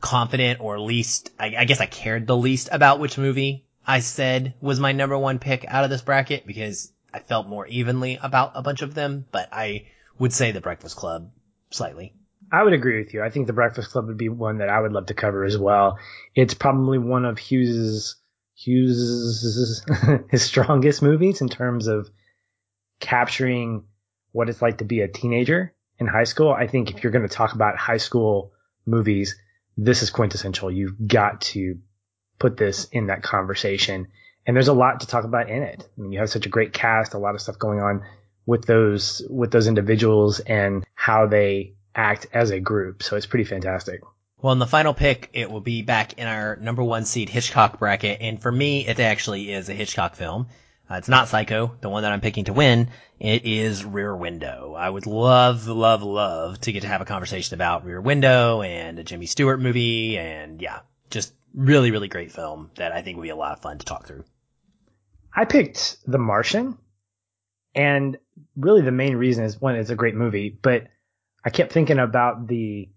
[0.00, 4.54] confident or least, I, I guess I cared the least about which movie I said
[4.60, 8.52] was my number one pick out of this bracket because I felt more evenly about
[8.54, 9.86] a bunch of them, but I
[10.18, 11.30] would say the Breakfast Club
[11.70, 12.14] slightly.
[12.52, 13.22] I would agree with you.
[13.22, 15.56] I think the Breakfast Club would be one that I would love to cover as
[15.56, 15.98] well.
[16.34, 18.16] It's probably one of Hughes's
[18.54, 19.82] Hughes
[20.30, 22.10] his strongest movies in terms of
[22.98, 23.84] capturing
[24.32, 26.50] what it's like to be a teenager in high school.
[26.52, 28.52] I think if you're going to talk about high school
[28.84, 29.36] movies,
[29.78, 30.70] this is quintessential.
[30.70, 31.78] You've got to
[32.38, 34.08] put this in that conversation.
[34.46, 35.86] And there's a lot to talk about in it.
[35.96, 38.02] I mean, you have such a great cast, a lot of stuff going on
[38.46, 43.02] with those, with those individuals and how they act as a group.
[43.02, 44.00] So it's pretty fantastic.
[44.42, 47.78] Well, in the final pick, it will be back in our number one seed Hitchcock
[47.78, 48.22] bracket.
[48.22, 50.48] And for me, it actually is a Hitchcock film.
[50.90, 52.88] Uh, it's not Psycho, the one that I'm picking to win.
[53.20, 54.74] It is Rear Window.
[54.76, 58.98] I would love, love, love to get to have a conversation about Rear Window and
[58.98, 60.18] a Jimmy Stewart movie.
[60.18, 60.80] And yeah,
[61.10, 63.86] just really, really great film that I think would be a lot of fun to
[63.86, 64.24] talk through.
[65.34, 66.78] I picked The Martian.
[67.74, 68.18] And
[68.56, 70.88] really the main reason is one, it's a great movie, but
[71.44, 72.88] I kept thinking about the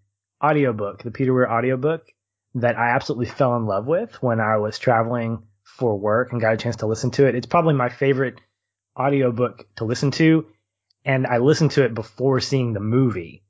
[0.43, 2.08] audiobook, the Peter Weir audiobook
[2.56, 6.54] that I absolutely fell in love with when I was traveling for work and got
[6.54, 7.36] a chance to listen to it.
[7.36, 8.39] It's probably my favorite
[8.99, 10.47] audiobook to listen to.
[11.06, 13.43] And I listened to it before seeing the movie.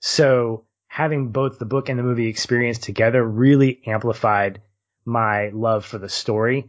[0.00, 4.60] So having both the book and the movie experience together really amplified
[5.06, 6.68] my love for the story.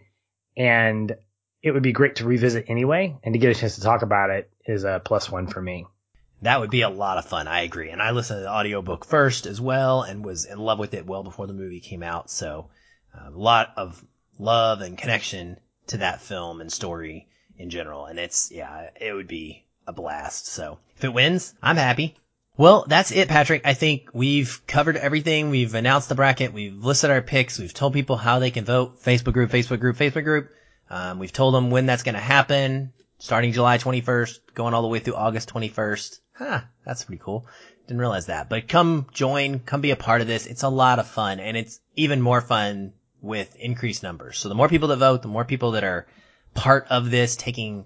[0.55, 1.13] And
[1.61, 3.17] it would be great to revisit anyway.
[3.21, 5.87] And to get a chance to talk about it is a plus one for me.
[6.41, 7.49] That would be a lot of fun.
[7.49, 7.89] I agree.
[7.89, 11.05] And I listened to the audiobook first as well and was in love with it
[11.05, 12.29] well before the movie came out.
[12.29, 12.69] So
[13.13, 14.01] a lot of
[14.39, 15.57] love and connection
[15.87, 18.05] to that film and story in general.
[18.05, 20.47] And it's, yeah, it would be a blast.
[20.47, 22.15] So if it wins, I'm happy.
[22.55, 23.63] Well, that's it, Patrick.
[23.65, 25.49] I think we've covered everything.
[25.49, 26.53] We've announced the bracket.
[26.53, 27.57] We've listed our picks.
[27.57, 29.01] We've told people how they can vote.
[29.01, 30.51] Facebook group, Facebook group, Facebook group.
[30.87, 34.87] Um, we've told them when that's going to happen, starting July 21st, going all the
[34.87, 36.19] way through August 21st.
[36.33, 37.47] Huh, that's pretty cool.
[37.87, 38.49] Didn't realize that.
[38.49, 40.45] But come join, come be a part of this.
[40.45, 44.37] It's a lot of fun, and it's even more fun with increased numbers.
[44.37, 46.05] So the more people that vote, the more people that are
[46.53, 47.85] part of this, taking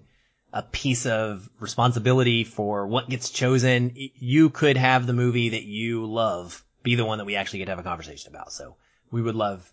[0.57, 6.07] a piece of responsibility for what gets chosen, you could have the movie that you
[6.07, 8.51] love be the one that we actually get to have a conversation about.
[8.51, 8.75] So
[9.11, 9.71] we would love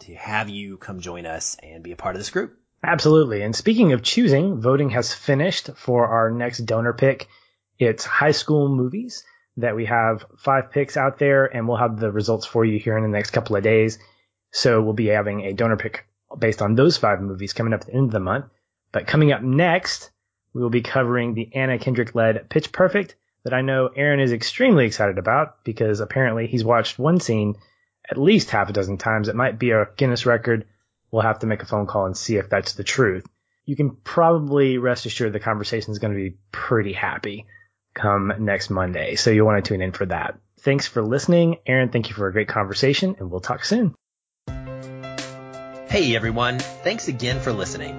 [0.00, 2.56] to have you come join us and be a part of this group.
[2.82, 3.42] Absolutely.
[3.42, 7.28] And speaking of choosing, voting has finished for our next donor pick.
[7.78, 9.24] It's high school movies
[9.58, 12.96] that we have five picks out there and we'll have the results for you here
[12.96, 13.98] in the next couple of days.
[14.50, 16.06] So we'll be having a donor pick
[16.38, 18.46] based on those five movies coming up at the end of the month.
[18.92, 20.10] But coming up next,
[20.54, 24.32] we will be covering the Anna Kendrick led Pitch Perfect that I know Aaron is
[24.32, 27.56] extremely excited about because apparently he's watched one scene
[28.10, 29.28] at least half a dozen times.
[29.28, 30.66] It might be a Guinness record.
[31.10, 33.26] We'll have to make a phone call and see if that's the truth.
[33.64, 37.46] You can probably rest assured the conversation is going to be pretty happy
[37.94, 39.16] come next Monday.
[39.16, 40.38] So you'll want to tune in for that.
[40.60, 41.58] Thanks for listening.
[41.66, 43.94] Aaron, thank you for a great conversation and we'll talk soon.
[45.88, 47.98] Hey everyone, thanks again for listening.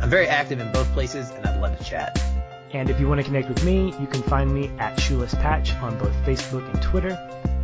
[0.00, 2.20] I'm very active in both places, and I'd love to chat.
[2.72, 5.74] And if you want to connect with me, you can find me at Shoeless Patch
[5.74, 7.18] on both Facebook and Twitter.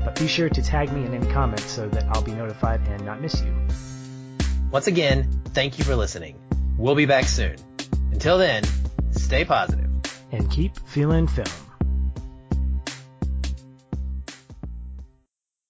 [0.05, 3.05] But be sure to tag me in any comments so that I'll be notified and
[3.05, 3.53] not miss you.
[4.71, 6.39] Once again, thank you for listening.
[6.77, 7.57] We'll be back soon.
[8.13, 8.65] Until then,
[9.13, 9.91] stay positive
[10.33, 11.66] and keep feeling film.